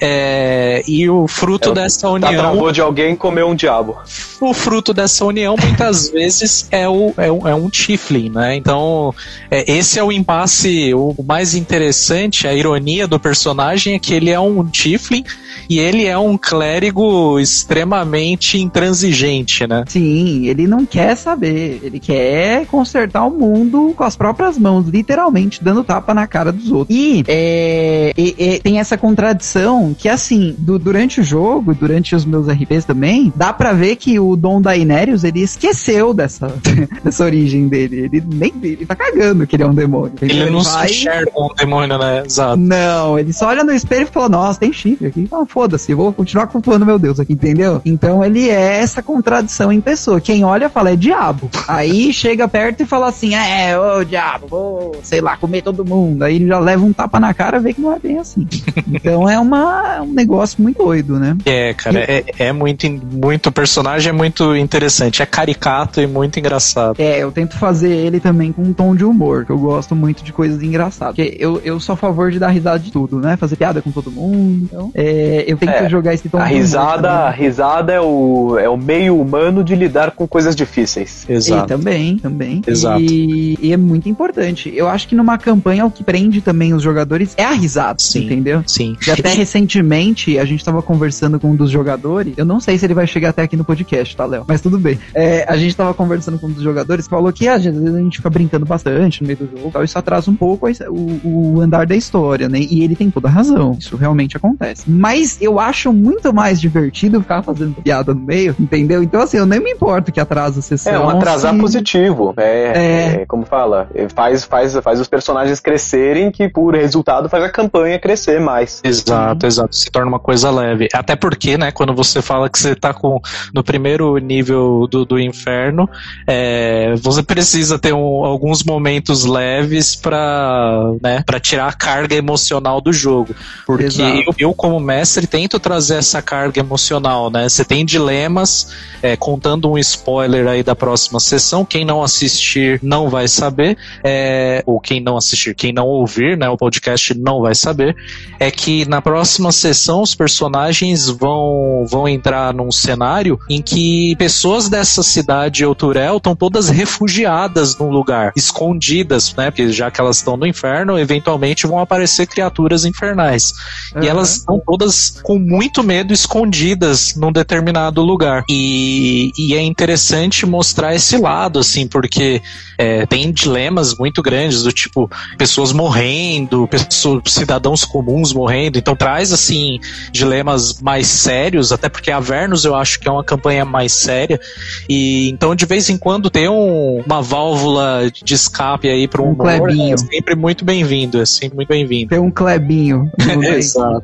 [0.00, 3.96] é, e o fruto É, dessa Tá união travou de alguém comeu um diabo.
[4.40, 8.56] o fruto dessa união muitas vezes é, o, é, um, é um Tiflin, né?
[8.56, 9.14] Então,
[9.50, 14.30] é, esse é o impasse, o mais interessante, a ironia do personagem é que ele
[14.30, 15.24] é um Tiflin
[15.68, 19.84] e ele é um clérigo extremamente intransigente, né?
[19.86, 21.80] Sim, ele não quer saber.
[21.82, 26.70] Ele quer consertar o mundo com as próprias mãos, literalmente, dando tapa na cara dos
[26.70, 26.96] outros.
[26.96, 32.24] E, é, e, e tem essa contradição que, assim, do, durante o jogo, durante os
[32.24, 36.52] meus RPs também, dá pra ver que o Dom Daenerys, ele esqueceu dessa,
[37.02, 38.00] dessa origem dele.
[38.00, 40.12] Ele nem ele tá cagando que ele é um demônio.
[40.20, 40.88] Ele, ele não vai...
[40.88, 42.22] se enxerga um demônio, né?
[42.26, 42.56] Exato.
[42.56, 45.28] Não, ele só olha no espelho e fala, nossa, tem chifre aqui.
[45.30, 47.80] Ah, foda-se, eu vou continuar cultuando meu Deus aqui, entendeu?
[47.84, 50.20] Então ele é essa contradição em pessoa.
[50.20, 51.48] Quem olha fala, é diabo.
[51.68, 56.22] Aí chega perto e fala assim, é, ô diabo, vou, sei lá, comer todo mundo.
[56.22, 58.46] Aí ele já leva um tapa na cara e vê que não é bem assim.
[58.86, 61.36] Então é uma, um negócio muito doido, né?
[61.44, 66.38] É, cara, é, é muito, muito, o personagem é muito interessante, é caricato e muito
[66.38, 66.96] engraçado.
[66.98, 70.22] É, eu tento fazer ele também com um tom de humor, que eu gosto muito
[70.22, 71.14] de coisas engraçadas.
[71.16, 73.36] Porque eu, eu sou a favor de dar risada de tudo, né?
[73.36, 74.64] Fazer piada com todo mundo.
[74.64, 78.58] Então, é, eu tenho é, que jogar esse tom a risada, A risada é o,
[78.58, 81.24] é o meio humano de lidar com coisas difíceis.
[81.28, 81.64] Exato.
[81.64, 82.62] E também, também.
[82.66, 83.02] Exato.
[83.02, 84.72] E, e, é muito importante.
[84.74, 88.24] Eu acho que numa campanha o que prende também os jogadores é a risada, sim,
[88.24, 88.62] entendeu?
[88.66, 88.96] Sim.
[89.06, 92.32] E até recentemente a gente tava conversando com um dos jogadores.
[92.38, 94.44] Eu não sei se ele vai chegar até aqui no podcast, tá, Léo?
[94.48, 94.98] Mas tudo bem.
[95.12, 97.98] É, a gente tava conversando com um dos jogadores que falou que às vezes a
[97.98, 99.70] gente fica brincando bastante no meio do jogo.
[99.70, 101.20] Tal, isso atrasa um pouco o,
[101.56, 102.58] o andar da história, né?
[102.58, 103.76] E ele tem toda a razão.
[103.78, 104.84] Isso realmente acontece.
[104.90, 109.02] Mas eu acho muito mais divertido ficar fazendo piada no meio, entendeu?
[109.02, 110.94] Então, assim, eu nem me importo que atrasa a sessão.
[110.94, 111.60] É, um atrasar se...
[111.60, 112.13] positivo.
[112.36, 113.22] É, é.
[113.22, 117.98] é, como fala, faz, faz, faz os personagens crescerem, que por resultado faz a campanha
[117.98, 118.80] crescer mais.
[118.84, 119.74] Exato, exato.
[119.74, 120.88] Se torna uma coisa leve.
[120.92, 123.20] Até porque, né, quando você fala que você tá com,
[123.52, 125.88] no primeiro nível do, do inferno,
[126.26, 132.80] é, você precisa ter um, alguns momentos leves para né, pra tirar a carga emocional
[132.80, 133.34] do jogo.
[133.66, 133.84] Porque
[134.26, 137.48] eu, eu, como mestre, tento trazer essa carga emocional, né?
[137.48, 138.68] Você tem dilemas,
[139.02, 144.62] é, contando um spoiler aí da próxima sessão, quem não assistir não vai saber, é,
[144.66, 147.96] ou quem não assistir, quem não ouvir, né, o podcast não vai saber,
[148.38, 154.68] é que na próxima sessão os personagens vão, vão entrar num cenário em que pessoas
[154.68, 160.36] dessa cidade Euturel estão todas refugiadas num lugar, escondidas, né, porque já que elas estão
[160.36, 163.52] no inferno, eventualmente vão aparecer criaturas infernais.
[163.94, 164.02] Uhum.
[164.02, 168.44] E elas estão todas com muito medo escondidas num determinado lugar.
[168.48, 172.42] E, e é interessante mostrar esse lado, assim, porque
[172.76, 178.76] é, tem dilemas muito grandes, do tipo, pessoas morrendo, pessoas, cidadãos comuns morrendo.
[178.76, 179.78] Então traz, assim,
[180.10, 184.40] dilemas mais sérios, até porque a Vernus eu acho que é uma campanha mais séria.
[184.88, 189.36] E então, de vez em quando, ter um, uma válvula de escape aí para um,
[189.38, 191.20] um é sempre muito bem-vindo.
[191.20, 192.08] É sempre muito bem-vindo.
[192.08, 193.08] Tem um Clebinho.
[193.56, 194.02] Exato.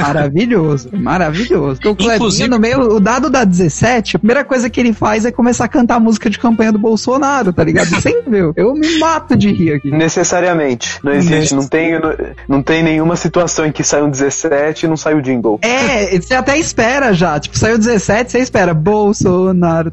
[0.00, 1.80] Maravilhoso, maravilhoso.
[1.84, 5.24] o Clebinho Inclusive, no meio, o dado da 17, a primeira coisa que ele faz
[5.24, 7.09] é começar a cantar a música de campanha do Bolsonaro,
[7.52, 7.88] tá ligado?
[8.00, 8.52] Sempre, viu?
[8.56, 9.90] Eu me mato de rir aqui.
[9.90, 10.98] Necessariamente.
[11.02, 12.14] Não existe, não tem, não,
[12.48, 15.58] não tem nenhuma situação em que sai um 17 e não sai o jingle.
[15.62, 17.38] É, você até espera já.
[17.38, 18.74] Tipo, saiu 17, você espera.
[18.74, 19.90] Bolsonaro.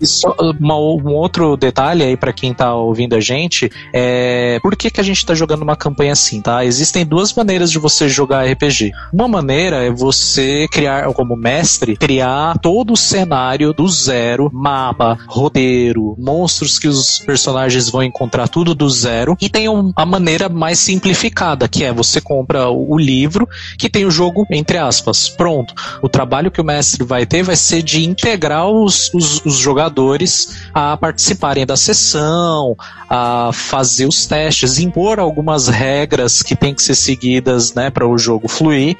[0.00, 4.76] e, só uma, um outro detalhe aí para quem tá ouvindo a gente é por
[4.76, 6.64] que, que a gente tá jogando uma campanha assim, tá?
[6.64, 8.92] Existem duas maneiras de você jogar RPG.
[9.12, 14.50] Uma maneira é você criar, como mestre, criar todo o cenário do zero,
[14.80, 19.36] mapa, roteiro, monstros que os personagens vão encontrar tudo do zero.
[19.40, 23.90] E tem um, a maneira mais simplificada, que é você compra o, o livro que
[23.90, 25.74] tem o jogo, entre aspas, pronto.
[26.02, 30.70] O trabalho que o mestre vai ter vai ser de integrar os, os, os jogadores
[30.72, 32.74] a participarem da sessão,
[33.08, 38.16] a fazer os testes, impor algumas regras que tem que ser seguidas, né, para o
[38.16, 38.96] jogo fluir,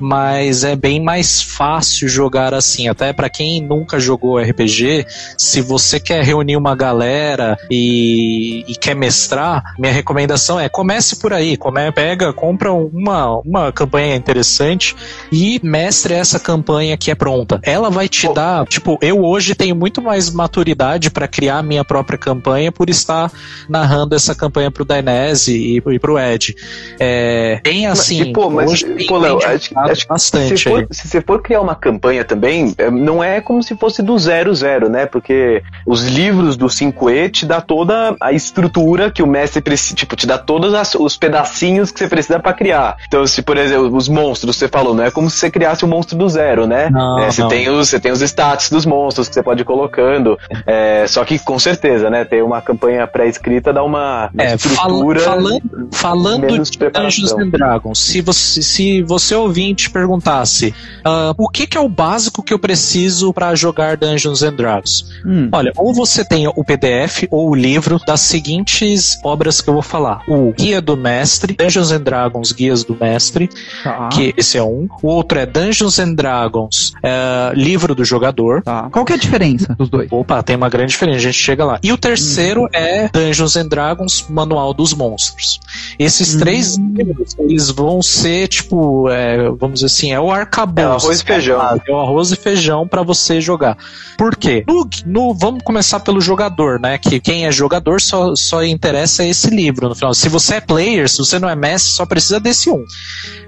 [0.00, 5.06] mas é bem mais fácil jogar assim, até para quem nunca jogou RPG,
[5.36, 11.32] se você quer reunir uma galera e, e, quer mestrar, minha recomendação é comece por
[11.32, 14.94] aí, come, pega, compra uma, uma campanha interessante
[15.32, 17.60] e mestre essa campanha que é pronta.
[17.62, 22.18] Ela vai te dar, tipo, eu hoje tenho muito mais maturidade para criar minha própria
[22.18, 23.30] campanha por estar
[23.68, 26.54] narrando essa campanha pro Dainese e, e pro Ed.
[26.98, 28.24] É, tem assim.
[28.24, 30.58] Mas, pô, mas, pô, Léo, acho, acho bastante.
[30.58, 34.02] Se for, se você for criar uma campanha também, é, não é como se fosse
[34.02, 35.06] do zero zero, né?
[35.10, 40.16] Porque os livros do 5E te dá toda a estrutura que o mestre precisa, tipo,
[40.16, 42.96] te dá todos as, os pedacinhos que você precisa para criar.
[43.06, 45.88] Então, se por exemplo, os monstros, você falou, não é como se você criasse um
[45.88, 46.90] monstro do zero, né?
[46.90, 47.48] Não, é, você, não.
[47.48, 50.38] Tem os, você tem os stats dos monstros que você pode ir colocando.
[50.66, 52.24] É, só que com certeza, né?
[52.24, 55.20] Ter uma campanha pré-escrita dá uma, uma é, estrutura.
[55.20, 61.48] falando falando de Dungeons and Dragons, se você você, se você ouvinte perguntasse uh, o
[61.48, 65.48] que, que, é o básico que eu preciso para jogar Dungeons and Dragons, hum.
[65.52, 69.82] olha, ou você tem o PDF ou o livro das seguintes obras que eu vou
[69.82, 73.50] falar: o Guia do Mestre, Dungeons and Dragons Guias do Mestre,
[73.82, 74.08] tá.
[74.08, 74.88] que esse é um.
[75.02, 78.62] O outro é Dungeons and Dragons uh, Livro do Jogador.
[78.62, 78.88] Tá.
[78.90, 80.10] Qual que é a diferença dos dois?
[80.10, 81.18] Opa, tem uma grande diferença.
[81.18, 81.78] A gente chega lá.
[81.82, 82.68] E o terceiro hum.
[82.72, 85.60] é Dungeons and Dragons Manual dos Monstros.
[85.98, 86.38] Esses hum.
[86.38, 90.80] três livros, eles vão ser tipo, é, vamos dizer assim, é o arcabouço.
[90.80, 91.80] É o arroz e feijão.
[91.86, 93.76] É o arroz e feijão para você jogar.
[94.16, 94.64] Por quê?
[94.66, 96.98] No, no, vamos começar pelo jogador, né?
[96.98, 100.14] Que quem é jogador só, só interessa esse livro no final.
[100.14, 102.84] Se você é player, se você não é mestre, só precisa desse um.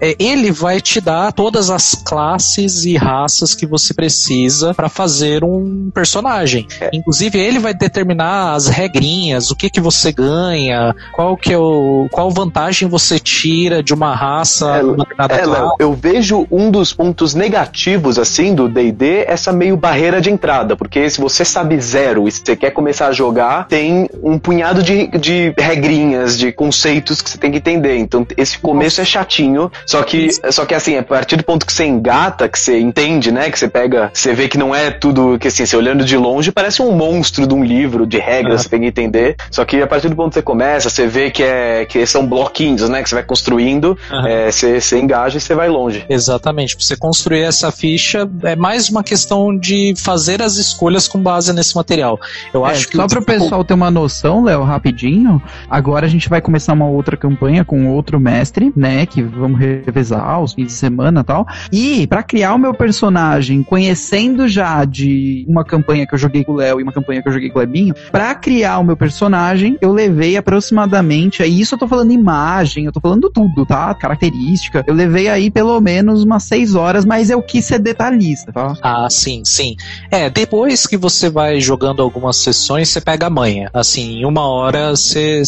[0.00, 5.44] É, ele vai te dar todas as classes e raças que você precisa para fazer
[5.44, 6.66] um personagem.
[6.80, 6.90] É.
[6.92, 12.08] Inclusive, ele vai determinar as regrinhas, o que que você ganha, qual que é o
[12.10, 14.82] qual vantagem você tira de uma raça
[15.18, 15.42] é, é,
[15.78, 21.08] eu vejo um dos pontos negativos assim do D&D essa meio barreira de entrada, porque
[21.08, 25.54] se você sabe zero e você quer começar a jogar, tem um punhado de, de
[25.58, 27.96] regrinhas, de conceitos que você tem que entender.
[27.96, 31.72] Então esse começo é chatinho, só que só que assim, a partir do ponto que
[31.72, 35.38] você engata, que você entende, né, que você pega, você vê que não é tudo
[35.38, 38.62] que assim, você olhando de longe parece um monstro de um livro de regras, ah.
[38.64, 39.36] você tem que entender.
[39.50, 42.26] Só que a partir do ponto que você começa, você vê que é que são
[42.26, 44.26] bloquinhos, né, que você vai construindo, uhum.
[44.26, 46.04] é, você, você engaja e você vai longe.
[46.08, 46.76] Exatamente.
[46.76, 51.52] Pra você construir essa ficha é mais uma questão de fazer as escolhas com base
[51.52, 52.18] nesse material.
[52.52, 55.42] Eu é, acho que só para o pessoal ter uma noção, Léo, rapidinho.
[55.70, 59.06] Agora a gente vai começar uma outra campanha com outro mestre, né?
[59.06, 61.46] Que vamos revezar os fins de semana e tal.
[61.72, 66.52] E para criar o meu personagem, conhecendo já de uma campanha que eu joguei com
[66.52, 68.96] o Léo e uma campanha que eu joguei com o Lebinho, para criar o meu
[68.96, 73.94] personagem, eu levei aproximadamente, aí isso eu tô falando imagem, eu tô falando tudo, tá?
[73.94, 74.84] Característica.
[74.86, 78.74] Eu levei aí pelo menos umas seis horas, mas eu quis ser detalhista, tá?
[78.82, 79.76] Ah, sim, sim.
[80.10, 83.68] É, depois que você vai jogando algumas sessões, você pega a manha.
[83.74, 85.42] Assim, em uma hora você,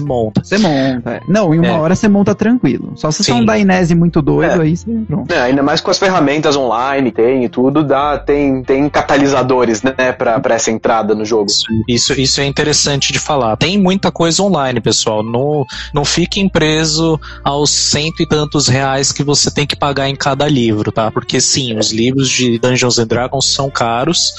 [0.00, 0.42] monta.
[0.42, 1.20] Você monta, é.
[1.28, 1.72] Não, em uma é.
[1.72, 2.92] hora você monta tranquilo.
[2.96, 4.64] Só se você é um Dainese muito doido, é.
[4.64, 5.32] aí você pronto.
[5.32, 10.12] É, ainda mais com as ferramentas online, tem e tudo, dá, tem, tem catalisadores, né,
[10.12, 11.46] pra, pra essa entrada no jogo.
[11.50, 13.56] Isso, isso, isso é interessante de falar.
[13.56, 15.22] Tem muita coisa online, pessoal.
[15.22, 20.14] Não, não fiquem preso aos cento e tantos reais que você tem que pagar em
[20.14, 21.10] cada livro, tá?
[21.10, 24.32] Porque sim, os livros de Dungeons and Dragons são caros.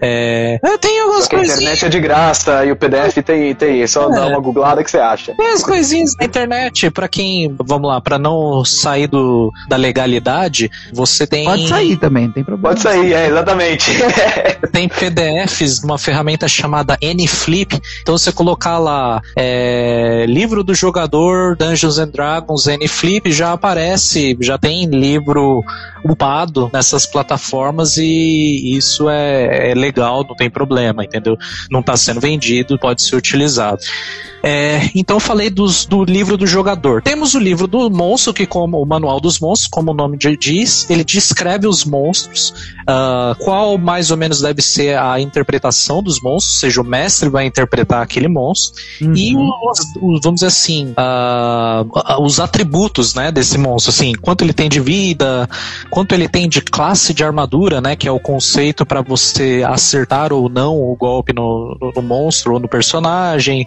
[0.00, 0.13] É,
[0.62, 1.50] é tem algumas coisas.
[1.50, 3.82] A internet é de graça e o PDF tem, tem.
[3.82, 4.14] É só é.
[4.14, 5.34] dar uma googlada que você acha.
[5.34, 10.70] Tem as coisinhas na internet, para quem, vamos lá, para não sair do, da legalidade,
[10.92, 11.44] você tem.
[11.44, 12.68] Pode sair também, não tem problema.
[12.68, 13.90] Pode sair, é, exatamente.
[14.72, 17.80] tem PDFs numa ferramenta chamada NFlip.
[18.02, 24.58] Então você colocar lá é, livro do jogador Dungeons and Dragons NFlip já aparece, já
[24.58, 25.62] tem livro
[26.04, 31.36] upado nessas plataformas e isso é, é legal, não tem problema, entendeu?
[31.70, 33.82] Não está sendo vendido, pode ser utilizado.
[34.44, 37.00] É, então eu falei dos, do livro do jogador.
[37.00, 40.88] Temos o livro do monstro, que como o manual dos monstros, como o nome diz,
[40.90, 42.50] ele descreve os monstros,
[42.82, 47.30] uh, qual mais ou menos deve ser a interpretação dos monstros, ou seja, o mestre
[47.30, 49.14] vai interpretar aquele monstro, uhum.
[49.16, 54.52] e os, os, vamos dizer assim, uh, os atributos né, desse monstro, assim, quanto ele
[54.52, 55.48] tem de vida,
[55.88, 60.34] quanto ele tem de classe de armadura, né, que é o conceito para você acertar
[60.34, 63.66] ou não o golpe no, no, no monstro ou no personagem,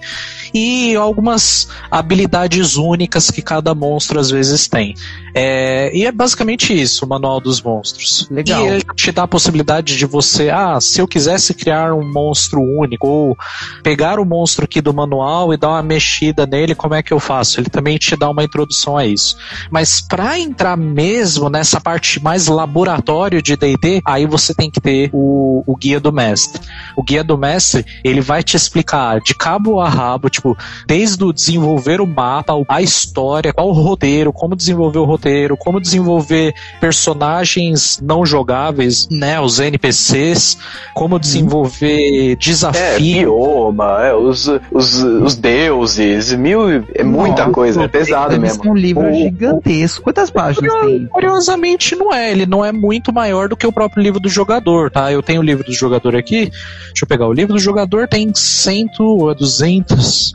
[0.53, 4.93] e e algumas habilidades únicas que cada monstro às vezes tem.
[5.34, 8.28] É, e é basicamente isso, o manual dos monstros.
[8.30, 8.65] Legal.
[8.65, 12.59] E ele te dá a possibilidade de você, ah, se eu quisesse criar um monstro
[12.59, 13.38] único, ou
[13.82, 17.20] pegar o monstro aqui do manual e dar uma mexida nele, como é que eu
[17.20, 17.61] faço?
[17.61, 19.38] Ele também te dá uma introdução a isso.
[19.72, 25.09] Mas para entrar mesmo nessa parte mais laboratório de D&D, aí você tem que ter
[25.13, 26.59] o, o guia do mestre.
[26.95, 31.33] O guia do mestre, ele vai te explicar de cabo a rabo, tipo, desde o
[31.33, 37.99] desenvolver o mapa, a história, qual o roteiro, como desenvolver o roteiro, como desenvolver personagens
[38.01, 40.57] não jogáveis, né, os NPCs,
[40.93, 41.19] como uhum.
[41.19, 42.83] desenvolver desafios.
[42.83, 48.63] É, bioma, é, os, os, os deuses, mil, é muita Nossa, coisa, é pesado mesmo.
[48.65, 50.03] É um livro o, gigantesco.
[50.03, 51.05] Quantas páginas tem?
[51.07, 54.91] Curiosamente não é, ele não é muito maior do que o próprio livro do jogador,
[54.91, 55.11] tá?
[55.11, 56.49] Eu tenho o livro do jogador aqui,
[56.87, 60.33] deixa eu pegar o livro do jogador, tem 100 ou 200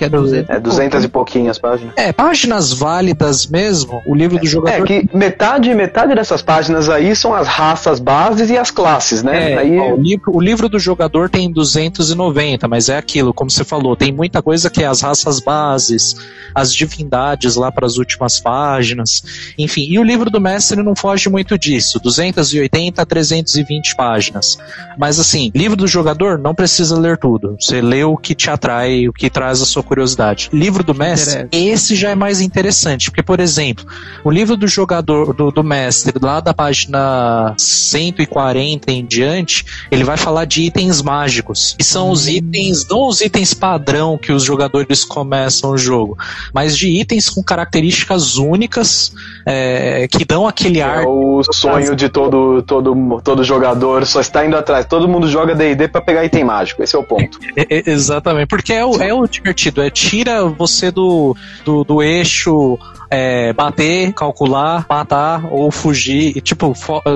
[0.00, 0.48] que é 200.
[0.48, 1.92] É 200 e pouquinhas páginas.
[1.94, 4.82] É, páginas válidas mesmo, o livro do jogador.
[4.82, 9.52] É que metade, metade dessas páginas aí são as raças bases e as classes, né?
[9.52, 9.78] É, aí...
[9.78, 13.94] ó, o, livro, o livro do jogador tem 290, mas é aquilo, como você falou,
[13.94, 16.16] tem muita coisa que é as raças bases,
[16.54, 19.86] as divindades lá para as últimas páginas, enfim.
[19.86, 24.56] E o livro do mestre não foge muito disso, 280 a 320 páginas.
[24.96, 27.56] Mas assim, livro do jogador não precisa ler tudo.
[27.60, 30.48] Você lê o que te atrai, o que traz a sua curiosidade.
[30.52, 33.84] Livro do mestre, esse já é mais interessante, porque por exemplo,
[34.22, 40.16] o livro do jogador do, do mestre, lá da página 140 em diante, ele vai
[40.16, 41.74] falar de itens mágicos.
[41.78, 46.16] E são os itens, não os itens padrão que os jogadores começam o jogo,
[46.54, 49.12] mas de itens com características únicas
[49.44, 51.02] é, que dão aquele ar.
[51.02, 54.86] É o sonho de todo, todo, todo jogador, só está indo atrás.
[54.86, 57.40] Todo mundo joga DD para pegar item mágico, esse é o ponto.
[57.56, 62.02] É, é, exatamente, porque é o, é o divertido, é tira você do, do, do
[62.02, 62.78] eixo
[63.10, 66.36] é, bater, calcular, matar ou fugir.
[66.36, 66.72] E, tipo,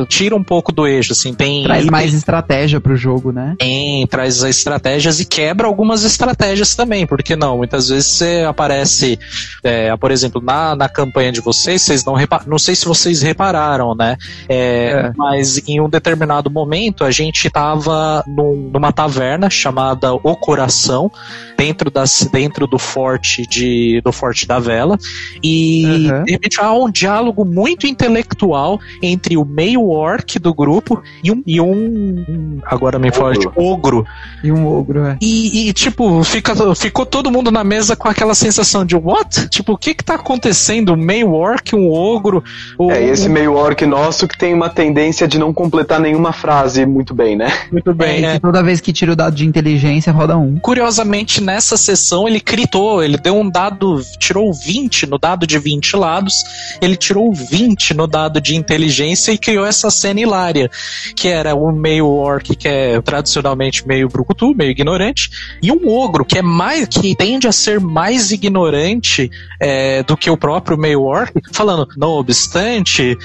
[0.08, 1.32] tira um pouco do eixo, assim.
[1.32, 3.54] Tem traz mais estratégia pro jogo, né?
[3.58, 7.58] Tem, traz as estratégias e quebra algumas estratégias também, porque não?
[7.58, 9.18] Muitas vezes você aparece,
[9.62, 13.22] é, por exemplo, na, na campanha de vocês, vocês não reparam, não sei se vocês
[13.22, 14.16] repararam, né?
[14.48, 15.12] É, é.
[15.16, 21.10] Mas em um determinado momento a gente tava num, numa taverna chamada O Coração,
[21.56, 24.98] dentro, das, dentro do forte de, do Forte da Vela,
[25.42, 26.24] e uhum.
[26.24, 31.42] de repente há um diálogo muito intelectual entre o meio orc do grupo e um,
[31.46, 34.06] e um agora me foge, ogro.
[34.42, 35.16] E um ogro, é.
[35.20, 39.48] E, e, tipo, fica, ficou todo mundo na mesa com aquela sensação de what?
[39.48, 40.96] Tipo, o que que tá acontecendo?
[40.96, 42.42] Meio orc, um ogro.
[42.78, 46.84] O, é, esse meio orc nosso que tem uma tendência de não completar nenhuma frase
[46.84, 47.52] muito bem, né?
[47.70, 48.24] Muito bem.
[48.24, 48.38] É, é.
[48.38, 50.58] Toda vez que tira o dado de inteligência, roda um.
[50.58, 55.73] Curiosamente, nessa sessão, ele critou, ele deu um dado, tirou 20 no dado de 20
[55.74, 56.44] 20 lados,
[56.80, 60.70] ele tirou 20 no dado de inteligência e criou essa cena hilária,
[61.16, 65.30] que era um meio orc que é tradicionalmente meio brucutu, meio ignorante,
[65.62, 70.30] e um ogro que é mais que tende a ser mais ignorante é, do que
[70.30, 73.16] o próprio meio orc, falando, não obstante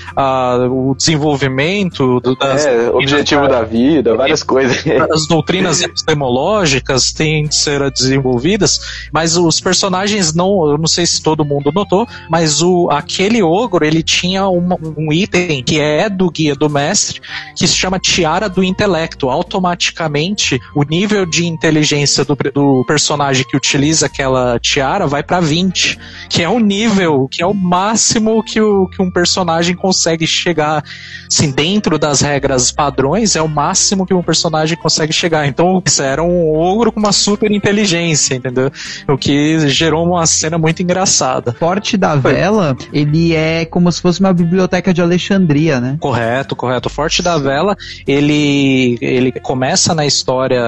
[0.72, 4.84] o desenvolvimento do, das é, objetivo da, da vida, várias coisas.
[5.12, 11.22] As doutrinas epistemológicas têm de ser desenvolvidas, mas os personagens não, eu não sei se
[11.22, 16.10] todo mundo notou, mas mas o, aquele ogro, ele tinha uma, um item que é
[16.10, 17.20] do guia do mestre,
[17.54, 19.30] que se chama Tiara do Intelecto.
[19.30, 26.00] Automaticamente, o nível de inteligência do, do personagem que utiliza aquela tiara vai para 20,
[26.30, 30.82] que é um nível, que é o máximo que, o, que um personagem consegue chegar,
[31.28, 35.46] assim, dentro das regras padrões, é o máximo que um personagem consegue chegar.
[35.46, 38.72] Então, isso era um ogro com uma super inteligência, entendeu?
[39.10, 41.52] O que gerou uma cena muito engraçada.
[41.52, 45.98] Forte da Vela, ele é como se fosse uma biblioteca de Alexandria, né?
[46.00, 46.88] Correto, correto.
[46.88, 47.76] O Forte da Vela,
[48.08, 50.62] ele, ele começa na história,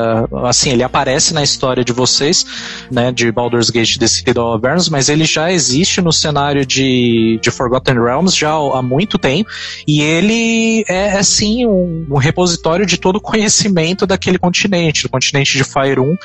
[0.46, 2.46] assim, ele aparece na história de vocês,
[2.90, 7.40] né, de Baldur's Gate The City of Averns, mas ele já existe no cenário de,
[7.42, 9.50] de Forgotten Realms já há muito tempo,
[9.88, 15.58] e ele é, assim, um, um repositório de todo o conhecimento daquele continente, do continente
[15.58, 16.16] de Faerun,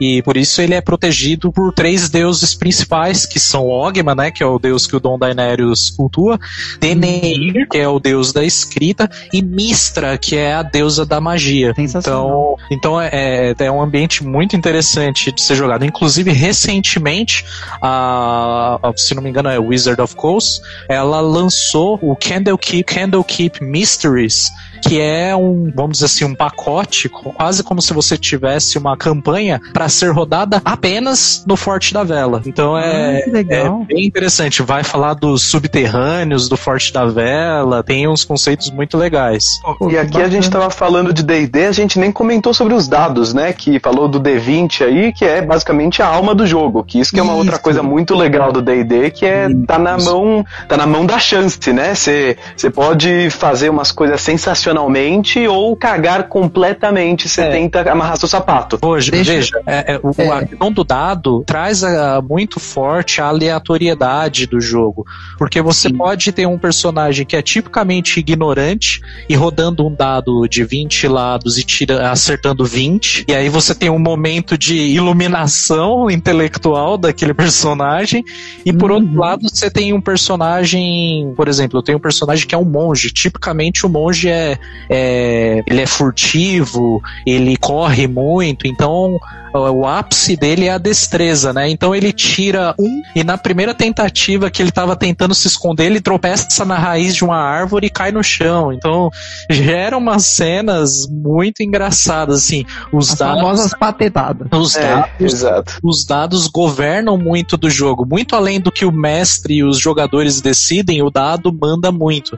[0.00, 4.42] e por isso ele é protegido por três deuses principais, que são Ogma, né, que
[4.42, 6.40] é o deus que o Dom Daenerys cultua,
[6.80, 11.72] Deneir, que é o deus da escrita, e Mistra, que é a deusa da magia.
[11.78, 15.84] Então, então é, é, é um ambiente muito interessante de ser jogado.
[15.84, 17.44] Inclusive, recentemente,
[17.80, 23.62] a, a, se não me engano, é Wizard of Coast, ela lançou o Candlekeep, Candlekeep
[23.62, 24.50] Mysteries,
[24.86, 29.60] que é um, vamos dizer assim, um pacote, quase como se você tivesse uma campanha
[29.72, 32.42] para ser rodada apenas no Forte da Vela.
[32.46, 34.62] Então é, ah, é bem interessante.
[34.62, 39.60] Vai falar dos subterrâneos do Forte da Vela, tem uns conceitos muito legais.
[39.90, 43.34] e aqui a gente estava falando de D&D, a gente nem comentou sobre os dados,
[43.34, 43.52] né?
[43.52, 46.84] Que falou do D20 aí, que é basicamente a alma do jogo.
[46.84, 47.42] Que isso que é uma isso.
[47.42, 49.66] outra coisa muito legal do D&D, que é isso.
[49.66, 51.94] tá na mão, tá na mão da chance, né?
[51.94, 52.36] Você
[52.72, 57.50] pode fazer umas coisas sensacionais intencionalmente ou cagar completamente, você é.
[57.50, 58.78] tenta amarrar seu sapato.
[58.82, 59.32] Hoje, Deixa...
[59.32, 60.28] veja, é, é, o, é.
[60.28, 65.06] a questão do dado traz a, muito forte a aleatoriedade do jogo.
[65.38, 65.96] Porque você Sim.
[65.96, 71.58] pode ter um personagem que é tipicamente ignorante e rodando um dado de 20 lados
[71.58, 78.24] e tira, acertando 20, e aí você tem um momento de iluminação intelectual daquele personagem,
[78.64, 78.98] e por uhum.
[78.98, 82.64] outro lado você tem um personagem, por exemplo, eu tenho um personagem que é um
[82.64, 83.10] monge.
[83.10, 84.55] Tipicamente o monge é,
[84.88, 89.18] é, ele é furtivo, ele corre muito, então
[89.58, 91.68] o ápice dele é a destreza, né?
[91.68, 96.00] Então ele tira um e na primeira tentativa que ele tava tentando se esconder, ele
[96.00, 98.72] tropeça na raiz de uma árvore e cai no chão.
[98.72, 99.10] Então
[99.50, 102.64] gera umas cenas muito engraçadas, assim.
[102.92, 104.48] Os As dados, famosas patetadas.
[104.52, 105.78] os, É, dados, exato.
[105.82, 108.06] os dados governam muito do jogo.
[108.08, 112.36] Muito além do que o mestre e os jogadores decidem, o dado manda muito.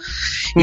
[0.56, 0.62] E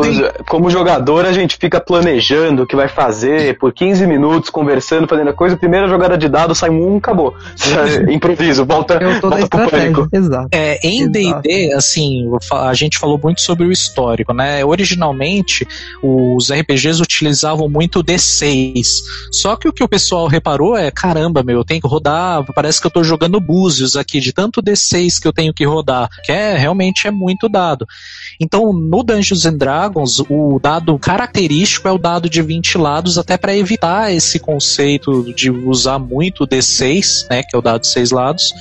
[0.00, 5.06] os- como jogador, a gente fica planejando o que vai fazer por 15 minutos, conversando,
[5.08, 5.56] fazendo a coisa.
[5.86, 7.34] Primeira jogada de dado, sai um, acabou.
[8.10, 10.08] Improviso, volta, volta pro pânico.
[10.12, 10.48] Exato.
[10.52, 11.06] É, em.
[11.06, 14.64] D&D, assim, a gente falou muito sobre o histórico, né?
[14.64, 15.66] Originalmente,
[16.02, 19.02] os RPGs utilizavam muito o D6.
[19.30, 22.80] Só que o que o pessoal reparou é, caramba, meu, eu tenho que rodar, parece
[22.80, 26.32] que eu tô jogando búzios aqui, de tanto D6 que eu tenho que rodar, que
[26.32, 27.86] é, realmente é muito dado.
[28.40, 33.36] Então, no Dungeons and Dragons, o dado característico é o dado de 20 lados, até
[33.36, 37.88] para evitar esse conceito de usar muito o D6, né, que é o dado de
[37.88, 38.54] 6 lados,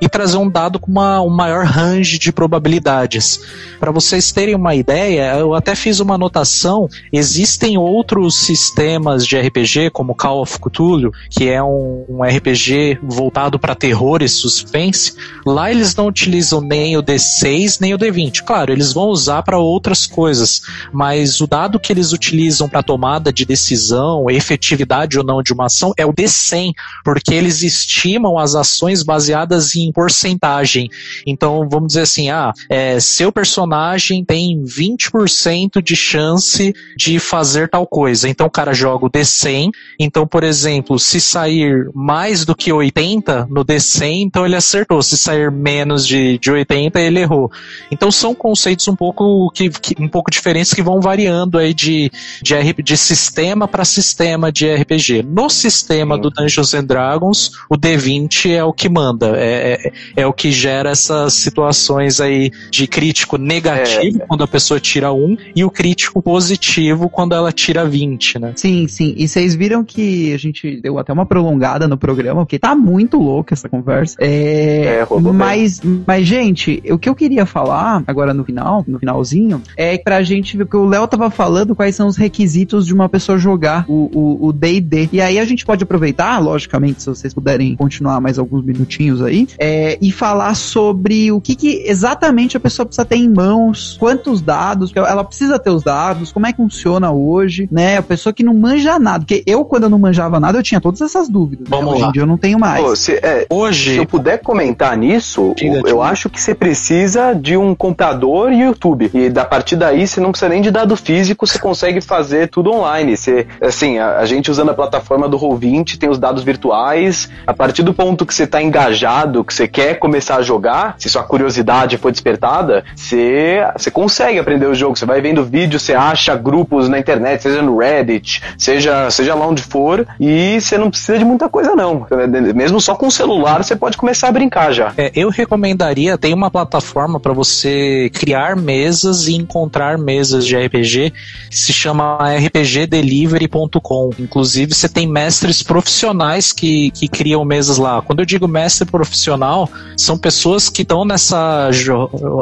[0.00, 3.40] e trazer um dado com uma, um maior range de probabilidades.
[3.80, 9.90] Para vocês terem uma ideia, eu até fiz uma anotação, existem outros sistemas de RPG,
[9.90, 15.14] como Call of Cthulhu, que é um, um RPG voltado para terror e suspense.
[15.44, 18.42] Lá eles não utilizam nem o D6 nem o D20.
[18.44, 20.62] Claro, eles vão usar para outras coisas,
[20.92, 25.66] mas o dado que eles utilizam para tomada de decisão, efetividade ou não de uma
[25.66, 26.72] ação, é o D100,
[27.04, 30.88] porque eles estimam as ações baseadas em porcentagem.
[31.26, 37.86] Então, vamos dizer assim, ah, é, seu personagem tem 20% de chance de fazer tal
[37.86, 38.28] coisa.
[38.28, 39.70] Então, o cara joga o D100.
[39.98, 45.02] Então, por exemplo, se sair mais do que 80 no D100, então ele acertou.
[45.02, 47.50] Se sair menos de, de 80, ele errou.
[47.90, 49.11] Então, são conceitos um pouco,
[49.52, 52.10] que, que- um pouco diferentes que vão variando aí de,
[52.42, 55.22] de, RP de sistema para sistema de RPG.
[55.22, 56.20] No sistema Sim.
[56.22, 59.78] do Dungeons and Dragons, o D20 é o que manda, é,
[60.16, 65.12] é, é o que gera essas situações aí de crítico negativo quando a pessoa tira
[65.12, 68.52] um e o crítico positivo quando ela tira 20, né?
[68.56, 69.14] Sim, sim.
[69.16, 73.18] E vocês viram que a gente deu até uma prolongada no programa, porque tá muito
[73.18, 74.16] louca essa conversa.
[74.20, 79.60] É, É, mas, mas, gente, o que eu queria falar agora no final, no finalzinho,
[79.76, 83.08] é pra gente ver, porque o Léo tava falando quais são os requisitos de uma
[83.08, 85.08] pessoa jogar o o- o D&D.
[85.12, 89.48] e aí a gente pode aproveitar, logicamente, se vocês puderem continuar mais alguns minutinhos aí,
[89.58, 94.40] é, e falar sobre o que, que exatamente a pessoa precisa ter em mãos, quantos
[94.40, 97.96] dados, ela precisa ter os dados, como é que funciona hoje, né?
[97.98, 100.80] A pessoa que não manja nada, porque eu, quando eu não manjava nada, eu tinha
[100.80, 101.68] todas essas dúvidas.
[101.68, 101.76] né?
[101.76, 102.08] Vamos Hoje lá.
[102.08, 102.82] em dia eu não tenho mais.
[102.84, 107.32] Pô, se, é, se Hoje, eu puder comentar nisso, Diga, eu acho que você precisa
[107.32, 108.91] de um computador e YouTube.
[109.14, 112.72] E da partir daí, você não precisa nem de dado físico, você consegue fazer tudo
[112.72, 113.16] online.
[113.16, 117.28] Você, assim, a, a gente usando a plataforma do Roll20 tem os dados virtuais.
[117.46, 121.08] A partir do ponto que você está engajado, que você quer começar a jogar, se
[121.08, 124.96] sua curiosidade foi despertada, você, você consegue aprender o jogo.
[124.96, 129.46] Você vai vendo vídeos, você acha grupos na internet, seja no Reddit, seja, seja lá
[129.46, 132.06] onde for, e você não precisa de muita coisa, não.
[132.54, 134.92] Mesmo só com o celular, você pode começar a brincar já.
[134.96, 141.12] É, eu recomendaria, tem uma plataforma para você criar mesas e encontrar mesas de RPG
[141.50, 144.10] se chama rpgdelivery.com.
[144.18, 148.02] Inclusive, você tem mestres profissionais que, que criam mesas lá.
[148.02, 151.70] Quando eu digo mestre profissional, são pessoas que estão nessa,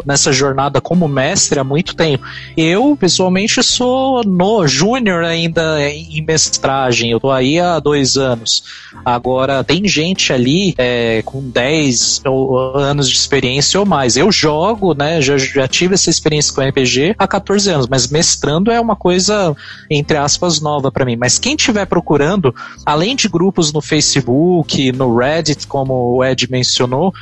[0.07, 2.25] nessa jornada como mestre há muito tempo.
[2.57, 7.11] Eu, pessoalmente, sou no júnior ainda em mestragem.
[7.11, 8.63] Eu tô aí há dois anos.
[9.05, 14.17] Agora, tem gente ali é, com 10 ou- anos de experiência ou mais.
[14.17, 15.21] Eu jogo, né?
[15.21, 16.20] Já, já tive essa experiência
[16.53, 19.55] com RPG há 14 anos, mas mestrando é uma coisa,
[19.91, 21.17] entre aspas, nova para mim.
[21.17, 22.55] Mas quem estiver procurando,
[22.85, 27.13] além de grupos no Facebook, no Reddit, como o Ed mencionou,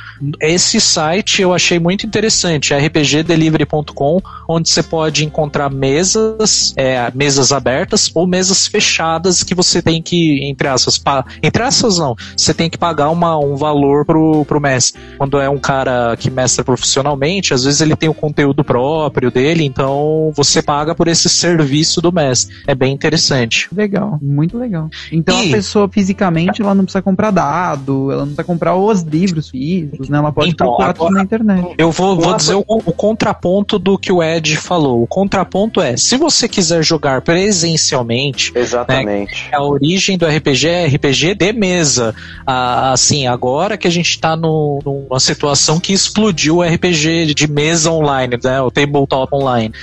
[0.41, 8.11] esse site eu achei muito interessante, rpgdelivery.com, onde você pode encontrar mesas, é, mesas abertas
[8.13, 12.69] ou mesas fechadas que você tem que, entre aspas, pa- entre aspas não, você tem
[12.69, 14.99] que pagar uma, um valor pro, pro mestre.
[15.17, 18.88] Quando é um cara que mestra profissionalmente, às vezes ele tem o conteúdo próprio
[19.33, 22.55] dele, então você paga por esse serviço do mestre.
[22.67, 23.67] É bem interessante.
[23.75, 24.89] Legal, muito legal.
[25.11, 29.01] Então E- a pessoa fisicamente ela não precisa comprar dado, ela não precisa comprar os
[29.01, 30.17] livros físicos, né?
[30.17, 31.75] Ela pode Então, procurar agora- tudo na internet.
[31.77, 35.01] Eu vou, vou dizer o, o contraponto do que o Ed falou.
[35.03, 39.49] O contraponto é, se você quiser jogar presencialmente, Exatamente.
[39.53, 42.13] a origem do RPG é RPG de mesa.
[42.45, 47.91] Ah, assim, agora que a gente está numa situação que explodiu o RPG de mesa
[47.91, 48.61] online, né?
[48.61, 49.73] O tabletop online.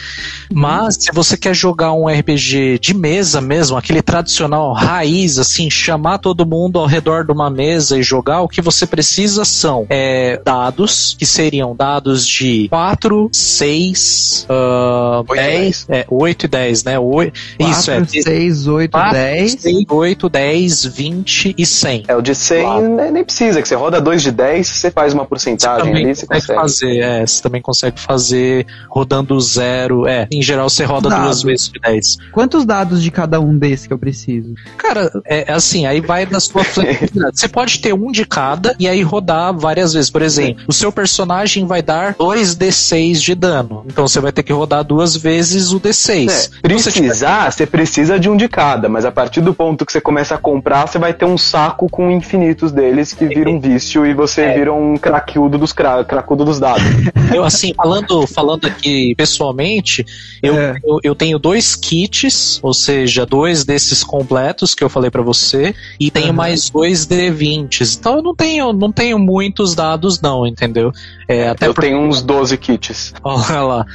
[0.53, 6.19] Mas se você quer jogar um RPG de mesa mesmo, aquele tradicional raiz, assim, chamar
[6.19, 10.41] todo mundo ao redor de uma mesa e jogar, o que você precisa são é,
[10.45, 16.99] dados, que seriam dados de 4, 6, uh, 10, é, 8 e 10, né?
[16.99, 18.05] 8, 4, isso, é.
[18.05, 19.53] 6, 8, 4, 10.
[19.53, 22.05] 6, 8, 10, 20 e 100.
[22.09, 25.13] É, o de 100 né, nem precisa, que você roda 2 de 10, você faz
[25.13, 26.47] uma porcentagem você ali, você consegue.
[26.47, 26.61] consegue.
[26.61, 28.67] fazer, é, você também consegue fazer
[28.97, 31.25] rodando zero, é, em geral você roda Dados.
[31.27, 32.17] duas vezes de 10.
[32.33, 34.55] Quantos dados de cada um desse que eu preciso?
[34.79, 37.39] Cara, é assim, aí vai da sua flexibilidade.
[37.39, 40.09] Você pode ter um de cada e aí rodar várias vezes.
[40.09, 43.85] Por exemplo, o seu personagem vai dar 2d6 de dano.
[43.87, 46.31] Então você vai ter que rodar duas vezes o d6.
[46.31, 49.93] É, Então, precisar, você precisa de um de cada, mas a partir do ponto que
[49.93, 53.61] você começa a comprar, você vai ter um saco com infinitos deles que vira um
[53.61, 54.55] vício e você É.
[54.55, 56.83] vira um cracudo dos, cra cracudo dos dados.
[57.35, 58.86] Eu, assim, falando, falando aqui
[59.17, 60.05] pessoalmente,
[60.43, 60.77] eu, É.
[60.85, 65.75] eu, eu tenho dois kits, ou seja, dois desses completos que eu falei pra você,
[65.99, 66.33] e tenho Aham.
[66.35, 67.97] mais dois D20s.
[67.99, 70.93] Então eu não tenho, não tenho muitos dados, não, entendeu?
[71.29, 73.13] É, até eu porque, tenho uns 12 kits.
[73.25, 73.87] olha lá,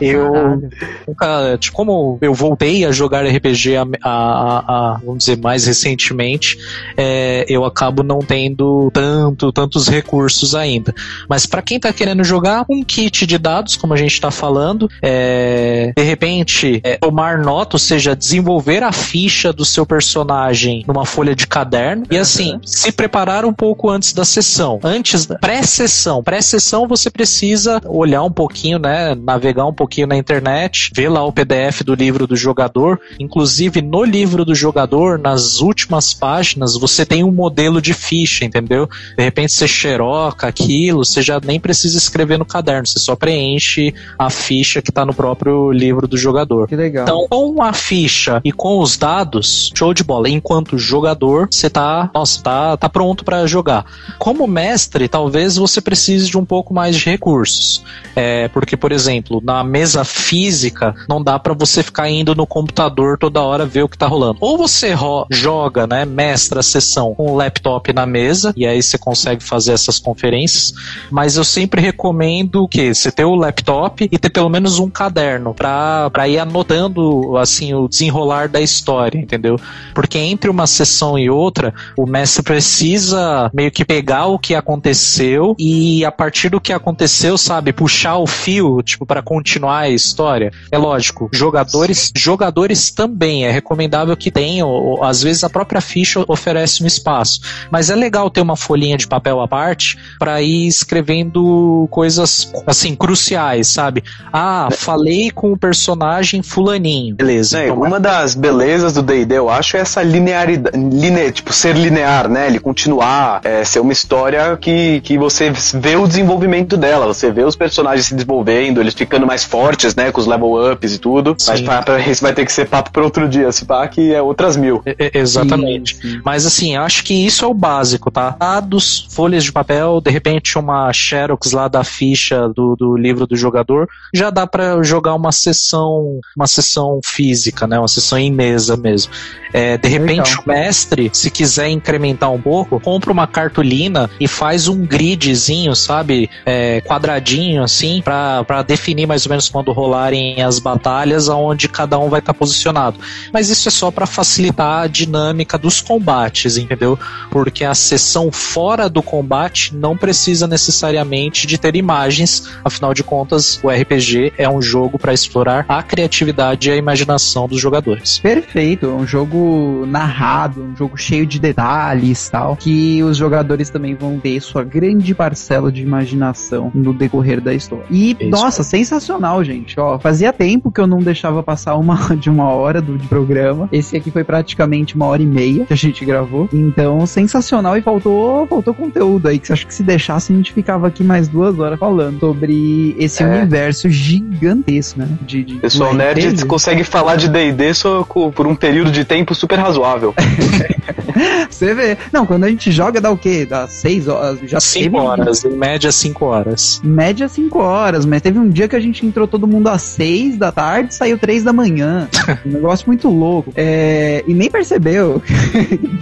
[0.00, 0.60] eu
[1.06, 5.66] nunca, tipo, como eu voltei a jogar RPG a, a- a- a, vamos dizer, mais
[5.66, 6.58] recentemente,
[6.96, 10.94] é, eu acabo não tendo tanto, tantos recursos ainda.
[11.28, 14.88] Mas pra quem tá querendo jogar, um kit de dados, como a gente tá falando,
[15.02, 21.04] é, de repente, é, tomar nota, ou seja, desenvolver a ficha do seu personagem numa
[21.04, 22.04] folha de caderno.
[22.10, 24.78] E assim, se preparar um pouco antes da sessão.
[24.82, 26.22] Antes da pré-sessão.
[26.22, 29.14] Pré-sessão você precisa olhar um pouquinho, né?
[29.14, 33.00] Navegar um pouquinho na internet, ver lá o PDF do livro do jogador.
[33.18, 38.88] Inclusive, no livro do jogador, nas últimas páginas, você tem um modelo de ficha, entendeu?
[39.16, 43.94] De repente você xeroca aquilo, você já nem precisa escrever no caderno, você só preenche
[44.18, 46.68] a ficha que tá no próprio livro do jogador.
[46.68, 47.04] Que legal.
[47.04, 50.28] Então, com a ficha e com os dados, show de bola.
[50.28, 53.84] Enquanto jogador, você tá, nossa, tá, tá pronto pra jogar.
[54.18, 57.82] Como mestre, talvez você precise de um pouco mais de recursos.
[58.14, 63.18] É, porque, por exemplo, na mesa física, não dá pra você ficar indo no computador
[63.18, 64.38] toda hora ver o que tá rolando.
[64.40, 68.82] Ou você ro- joga, né, mestra a sessão com o laptop na mesa, e aí
[68.82, 70.72] você consegue fazer essas conferências.
[71.10, 72.94] Mas eu sempre recomendo o quê?
[72.94, 77.74] Você ter o laptop e ter pelo menos um caderno pra, pra ir anotando, assim,
[77.74, 79.56] o desenrolar da história, entendeu?
[79.94, 85.54] Porque entre uma sessão e outra, o mestre precisa meio que pegar o que aconteceu
[85.58, 90.52] e a partir do que aconteceu, sabe, puxar o fio, tipo, para continuar a história.
[90.70, 96.24] É lógico, jogadores, jogadores também é recomendável que tenham, ou, às vezes a própria ficha
[96.28, 97.40] oferece um espaço,
[97.70, 102.94] mas é legal ter uma folhinha de papel à parte para ir escrevendo coisas assim
[102.94, 103.89] cruciais, sabe?
[104.32, 107.14] Ah, falei com o personagem fulaninho.
[107.14, 107.60] Beleza.
[107.60, 111.76] É, então uma das belezas do D&D, eu acho, é essa linearidade, line, tipo, ser
[111.76, 112.46] linear, né?
[112.46, 117.44] Ele continuar, é, ser uma história que, que você vê o desenvolvimento dela, você vê
[117.44, 120.12] os personagens se desenvolvendo, eles ficando mais fortes, né?
[120.12, 121.36] Com os level ups e tudo.
[121.46, 121.64] Mas Sim.
[121.64, 124.22] pra, pra, isso vai ter que ser papo pra outro dia, se pá, que é
[124.22, 124.82] outras mil.
[124.84, 125.96] É, é, exatamente.
[125.96, 126.20] Sim, sim.
[126.24, 128.36] Mas assim, eu acho que isso é o básico, tá?
[128.38, 133.36] Dados, folhas de papel, de repente uma xerox lá da ficha do, do livro do
[133.36, 133.79] jogador,
[134.12, 137.78] já dá pra jogar uma sessão, uma sessão física, né?
[137.78, 139.12] Uma sessão em mesa mesmo.
[139.52, 140.44] É, de repente Legal.
[140.44, 146.30] o mestre, se quiser incrementar um pouco, compra uma cartolina e faz um gridzinho, sabe?
[146.46, 151.98] É, quadradinho assim, pra, pra definir mais ou menos quando rolarem as batalhas, aonde cada
[151.98, 152.98] um vai estar posicionado.
[153.32, 156.98] Mas isso é só pra facilitar a dinâmica dos combates, entendeu?
[157.30, 163.58] Porque a sessão fora do combate não precisa necessariamente de ter imagens, afinal de contas,
[163.62, 168.18] o RPG é um jogo para explorar a criatividade e a imaginação dos jogadores.
[168.18, 173.94] Perfeito, é um jogo narrado, um jogo cheio de detalhes tal, que os jogadores também
[173.94, 177.84] vão ter sua grande parcela de imaginação no decorrer da história.
[177.90, 178.28] E, Isso.
[178.30, 179.78] nossa, sensacional, gente.
[179.78, 183.68] Ó, fazia tempo que eu não deixava passar uma de uma hora do de programa.
[183.72, 186.48] Esse aqui foi praticamente uma hora e meia que a gente gravou.
[186.52, 190.86] Então, sensacional e faltou, faltou conteúdo aí, que acha que se deixasse a gente ficava
[190.86, 193.26] aqui mais duas horas falando sobre esse É.
[193.26, 195.08] universo gigantesco, né?
[195.22, 196.46] De, de Pessoal nerd RPG.
[196.46, 200.14] consegue falar de D&D só por um período de tempo super razoável.
[201.50, 201.98] Você vê.
[202.12, 203.44] Não, quando a gente joga dá o quê?
[203.48, 204.38] Dá seis horas.
[204.44, 206.80] Já teve 5 horas, em média 5 horas.
[206.82, 210.36] Média cinco horas, mas teve um dia que a gente entrou todo mundo às seis
[210.36, 212.08] da tarde e saiu três da manhã.
[212.46, 213.52] um negócio muito louco.
[213.56, 215.22] É, e nem percebeu.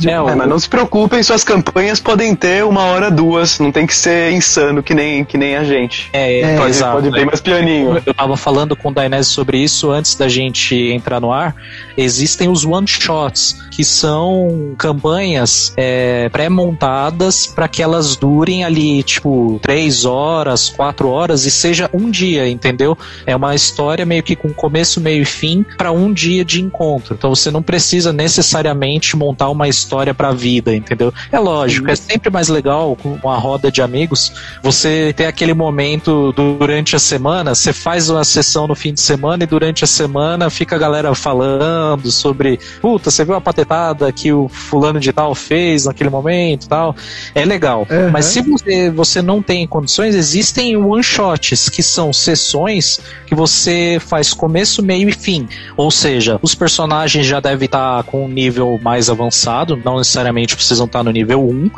[0.06, 3.58] É, o- É, mas não se preocupem, suas campanhas podem ter uma hora, duas.
[3.58, 6.08] Não tem que ser insano que nem, que nem a gente.
[6.12, 6.92] é, É, Pode, exato.
[6.94, 8.02] pode bem mais pianinho.
[8.04, 11.54] Eu tava falando com o Dainese sobre isso antes da gente entrar no ar.
[11.96, 19.60] Existem os one shots, que são campanhas é, pré-montadas para que elas durem ali, tipo,
[19.62, 22.98] três horas, quatro horas e seja um dia, entendeu?
[23.24, 27.14] É uma história meio que com começo, meio e fim para um dia de encontro.
[27.14, 31.14] Então você não precisa necessariamente montar uma história para a vida, entendeu?
[31.30, 36.32] É lógico, é sempre mais legal com uma roda de amigos você ter aquele momento
[36.32, 40.50] durante a semana, você faz uma sessão no fim de semana e durante a semana
[40.50, 45.34] fica a galera falando sobre, puta, você viu a patetada que o fulano de tal
[45.34, 46.96] fez naquele momento tal.
[47.34, 47.86] É legal.
[47.90, 48.10] Uhum.
[48.10, 54.32] Mas se você, você não tem condições, existem one-shots, que são sessões que você faz
[54.32, 55.46] começo, meio e fim.
[55.76, 60.86] Ou seja, os personagens já devem estar com um nível mais avançado, não necessariamente precisam
[60.86, 61.70] estar no nível 1, uhum.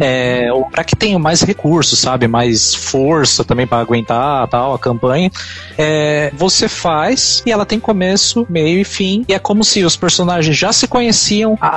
[0.00, 2.28] é, para que tenham mais recursos, sabe?
[2.28, 5.30] Mais força também para aguentar tal, a campanha.
[5.76, 9.96] É, você faz e ela tem começo, meio e fim, e é como se os
[9.96, 11.31] personagens já se conheciam,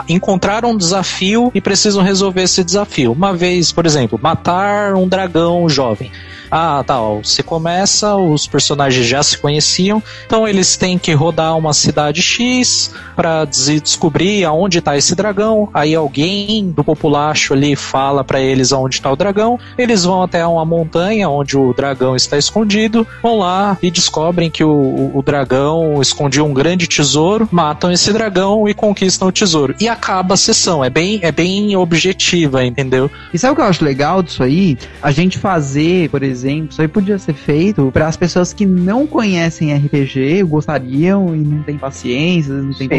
[0.07, 3.11] encontraram um desafio e precisam resolver esse desafio.
[3.11, 6.11] Uma vez, por exemplo, matar um dragão jovem.
[6.50, 7.00] Ah, tá.
[7.02, 12.22] Ó, você começa, os personagens já se conheciam, então eles têm que rodar uma cidade
[12.22, 15.70] X para descobrir aonde está esse dragão.
[15.74, 19.60] Aí alguém do populacho ali fala para eles aonde está o dragão.
[19.78, 24.64] Eles vão até uma montanha onde o dragão está escondido, vão lá e descobrem que
[24.64, 29.76] o, o, o dragão escondia um grande tesouro, matam esse dragão e conquistam o tesouro.
[29.80, 30.84] E acaba a sessão.
[30.84, 33.10] É bem, é bem objetiva, entendeu?
[33.34, 34.78] E sabe o que eu acho legal disso aí?
[35.02, 38.66] A gente fazer, por exemplo, exemplo, isso aí podia ser feito para as pessoas que
[38.66, 42.90] não conhecem RPG, gostariam e não tem paciência, não tem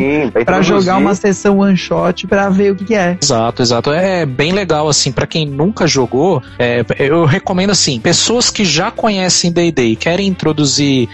[0.44, 3.18] para jogar uma sessão one shot para ver o que, que, é.
[3.22, 3.92] Exato, exato.
[3.92, 6.42] É bem legal assim para quem nunca jogou.
[6.58, 11.08] É, eu recomendo assim, pessoas que já conhecem D&D e querem introduzir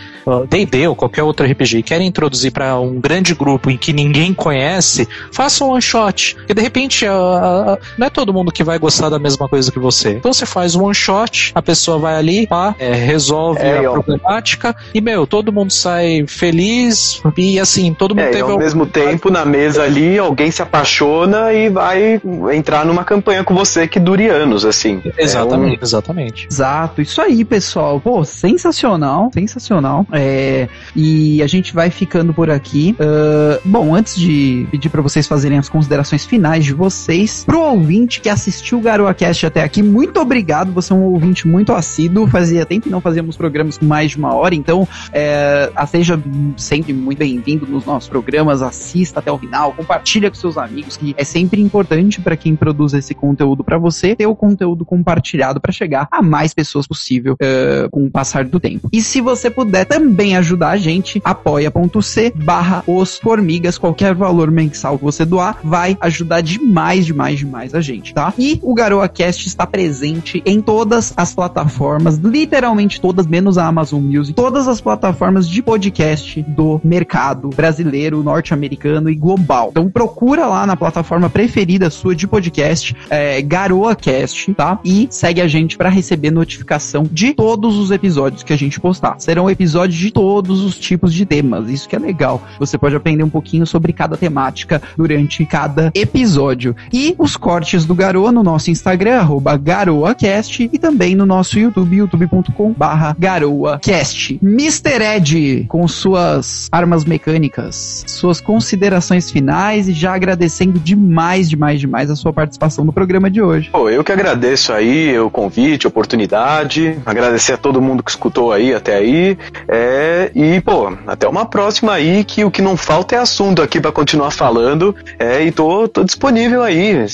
[0.48, 5.08] D&D ou qualquer outro RPG, querem introduzir para um grande grupo em que ninguém conhece,
[5.32, 6.34] façam um one shot.
[6.36, 9.70] Porque de repente uh, uh, não é todo mundo que vai gostar da mesma coisa
[9.70, 10.12] que você.
[10.12, 13.78] Então você faz um one shot, a pessoa vai vai ali, pá, é, resolve é,
[13.78, 18.42] a problemática e, meu, todo mundo sai feliz e assim, todo mundo é, teve.
[18.42, 22.20] ao mesmo tempo, na mesa ali, alguém se apaixona e vai
[22.52, 25.00] entrar numa campanha com você que dure anos, assim.
[25.16, 25.82] Exatamente, é um...
[25.82, 26.46] exatamente.
[26.50, 28.00] Exato, isso aí, pessoal.
[28.00, 30.06] Pô, sensacional, sensacional.
[30.12, 32.94] É, e a gente vai ficando por aqui.
[32.98, 38.20] Uh, bom, antes de pedir para vocês fazerem as considerações finais de vocês, pro ouvinte
[38.20, 40.72] que assistiu o GaroaCast até aqui, muito obrigado.
[40.72, 42.26] Você é um ouvinte muito assíduo assíduo.
[42.26, 46.20] Fazia tempo que não fazíamos programas com mais de uma hora, então é, seja
[46.56, 48.62] sempre muito bem-vindo nos nossos programas.
[48.62, 52.94] Assista até o final, compartilha com seus amigos, que é sempre importante para quem produz
[52.94, 57.90] esse conteúdo para você ter o conteúdo compartilhado para chegar a mais pessoas possível uh,
[57.90, 58.88] com o passar do tempo.
[58.92, 64.98] E se você puder também ajudar a gente, apoia.c barra os formigas, qualquer valor mensal
[64.98, 68.32] que você doar, vai ajudar demais, demais, demais a gente, tá?
[68.38, 73.66] E o Garoa Cast está presente em todas as plataformas plataformas, literalmente todas, menos a
[73.66, 79.68] Amazon Music, todas as plataformas de podcast do mercado brasileiro, norte-americano e global.
[79.70, 84.78] Então procura lá na plataforma preferida sua de podcast, é, GaroaCast, tá?
[84.84, 89.16] E segue a gente para receber notificação de todos os episódios que a gente postar.
[89.18, 92.42] Serão episódios de todos os tipos de temas, isso que é legal.
[92.58, 96.74] Você pode aprender um pouquinho sobre cada temática durante cada episódio.
[96.92, 101.81] E os cortes do Garoa no nosso Instagram, arroba GaroaCast, e também no nosso YouTube
[101.82, 104.38] YouTube, youtube.com barra garoacast.
[104.42, 105.02] Mr.
[105.16, 112.16] Ed, com suas armas mecânicas, suas considerações finais e já agradecendo demais, demais, demais a
[112.16, 113.70] sua participação no programa de hoje.
[113.70, 118.52] Pô, eu que agradeço aí o convite, a oportunidade, agradecer a todo mundo que escutou
[118.52, 119.36] aí até aí,
[119.68, 123.80] é, e pô, até uma próxima aí, que o que não falta é assunto aqui
[123.80, 127.06] para continuar falando, é, e tô, tô disponível aí,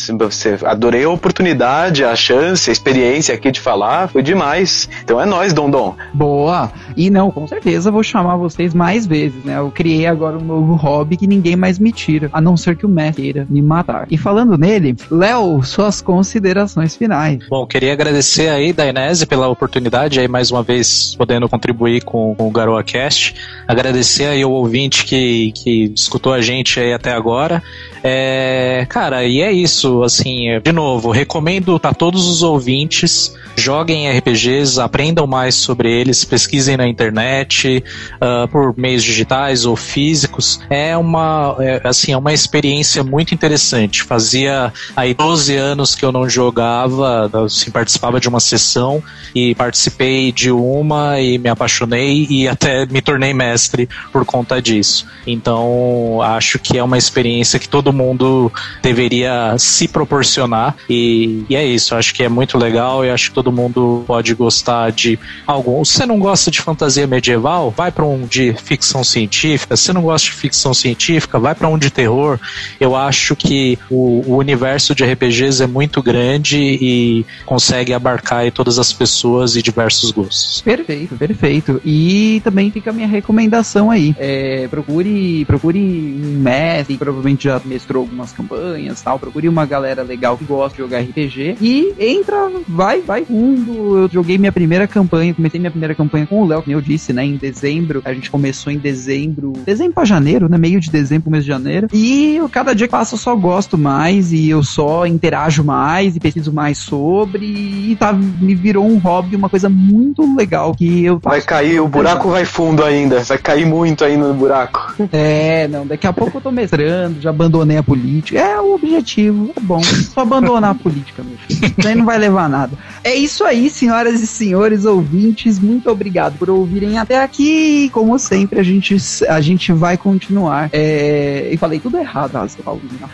[0.64, 4.88] adorei a oportunidade, a chance, a experiência aqui de falar, foi demais mais.
[5.04, 5.94] Então é nós, Dondon.
[6.12, 6.70] Boa.
[6.96, 9.58] E não, com certeza vou chamar vocês mais vezes, né?
[9.58, 12.84] Eu criei agora um novo hobby que ninguém mais me tira, a não ser que
[12.84, 14.06] o Matt queira me matar.
[14.10, 17.38] E falando nele, Léo, suas considerações finais.
[17.48, 22.48] Bom, queria agradecer aí, Dainese, pela oportunidade aí mais uma vez podendo contribuir com, com
[22.48, 23.34] o GaroaCast.
[23.66, 27.62] Agradecer aí o ouvinte que, que escutou a gente aí até agora.
[28.02, 34.28] É, cara, e é isso, assim, de novo, recomendo a todos os ouvintes joguem RPG
[34.28, 37.82] RPGs, aprendam mais sobre eles, pesquisem na internet,
[38.14, 40.60] uh, por meios digitais ou físicos.
[40.70, 44.02] É uma, é, assim, é uma experiência muito interessante.
[44.02, 49.02] Fazia aí 12 anos que eu não jogava, assim, participava de uma sessão
[49.34, 55.06] e participei de uma e me apaixonei e até me tornei mestre por conta disso.
[55.26, 58.52] Então, acho que é uma experiência que todo mundo
[58.82, 61.94] deveria se proporcionar e, e é isso.
[61.94, 65.84] Acho que é muito legal e acho que todo mundo pode gostar de algum.
[65.84, 69.76] Se você não gosta de fantasia medieval, vai para um de ficção científica.
[69.76, 72.38] Se não gosta de ficção científica, vai para um de terror.
[72.80, 78.78] Eu acho que o, o, universo de RPGs é muito grande e consegue abarcar todas
[78.78, 80.60] as pessoas e diversos gostos.
[80.60, 81.80] Perfeito, perfeito.
[81.84, 84.14] E também fica a minha recomendação aí.
[84.18, 89.20] É, procure, procure um mestre, provavelmente já mestrou algumas campanhas, tal.
[89.20, 93.98] Procure uma galera legal que gosta de jogar RPG e entra, vai, vai fundo.
[93.98, 97.12] Eu joguei minha primeira campanha, comecei minha primeira campanha com o Léo, como eu disse,
[97.12, 98.02] né, em dezembro.
[98.04, 101.86] A gente começou em dezembro, dezembro pra janeiro, né, meio de dezembro, começo de janeiro.
[101.92, 106.16] E eu, cada dia que passa eu só gosto mais e eu só interajo mais
[106.16, 111.04] e pesquiso mais sobre e tá, me virou um hobby, uma coisa muito legal que
[111.04, 114.94] eu Vai cair, o buraco vai fundo ainda, vai cair muito ainda no buraco.
[115.12, 118.38] É, não, daqui a pouco eu tô mestrando, já abandonei a política.
[118.38, 119.82] É o objetivo, é bom.
[119.82, 121.74] Só abandonar a política, meu filho.
[121.78, 122.72] Isso aí não vai levar a nada.
[123.04, 125.58] É isso aí, senhoras e senhores ouvintes.
[125.58, 127.90] Muito obrigado por ouvirem até aqui.
[127.90, 128.96] Como sempre, a gente,
[129.28, 130.70] a gente vai continuar.
[130.72, 131.48] É...
[131.50, 132.38] Eu falei tudo errado,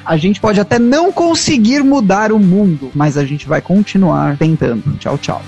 [0.05, 4.97] A gente pode até não conseguir mudar o mundo, mas a gente vai continuar tentando.
[4.98, 5.43] Tchau, tchau.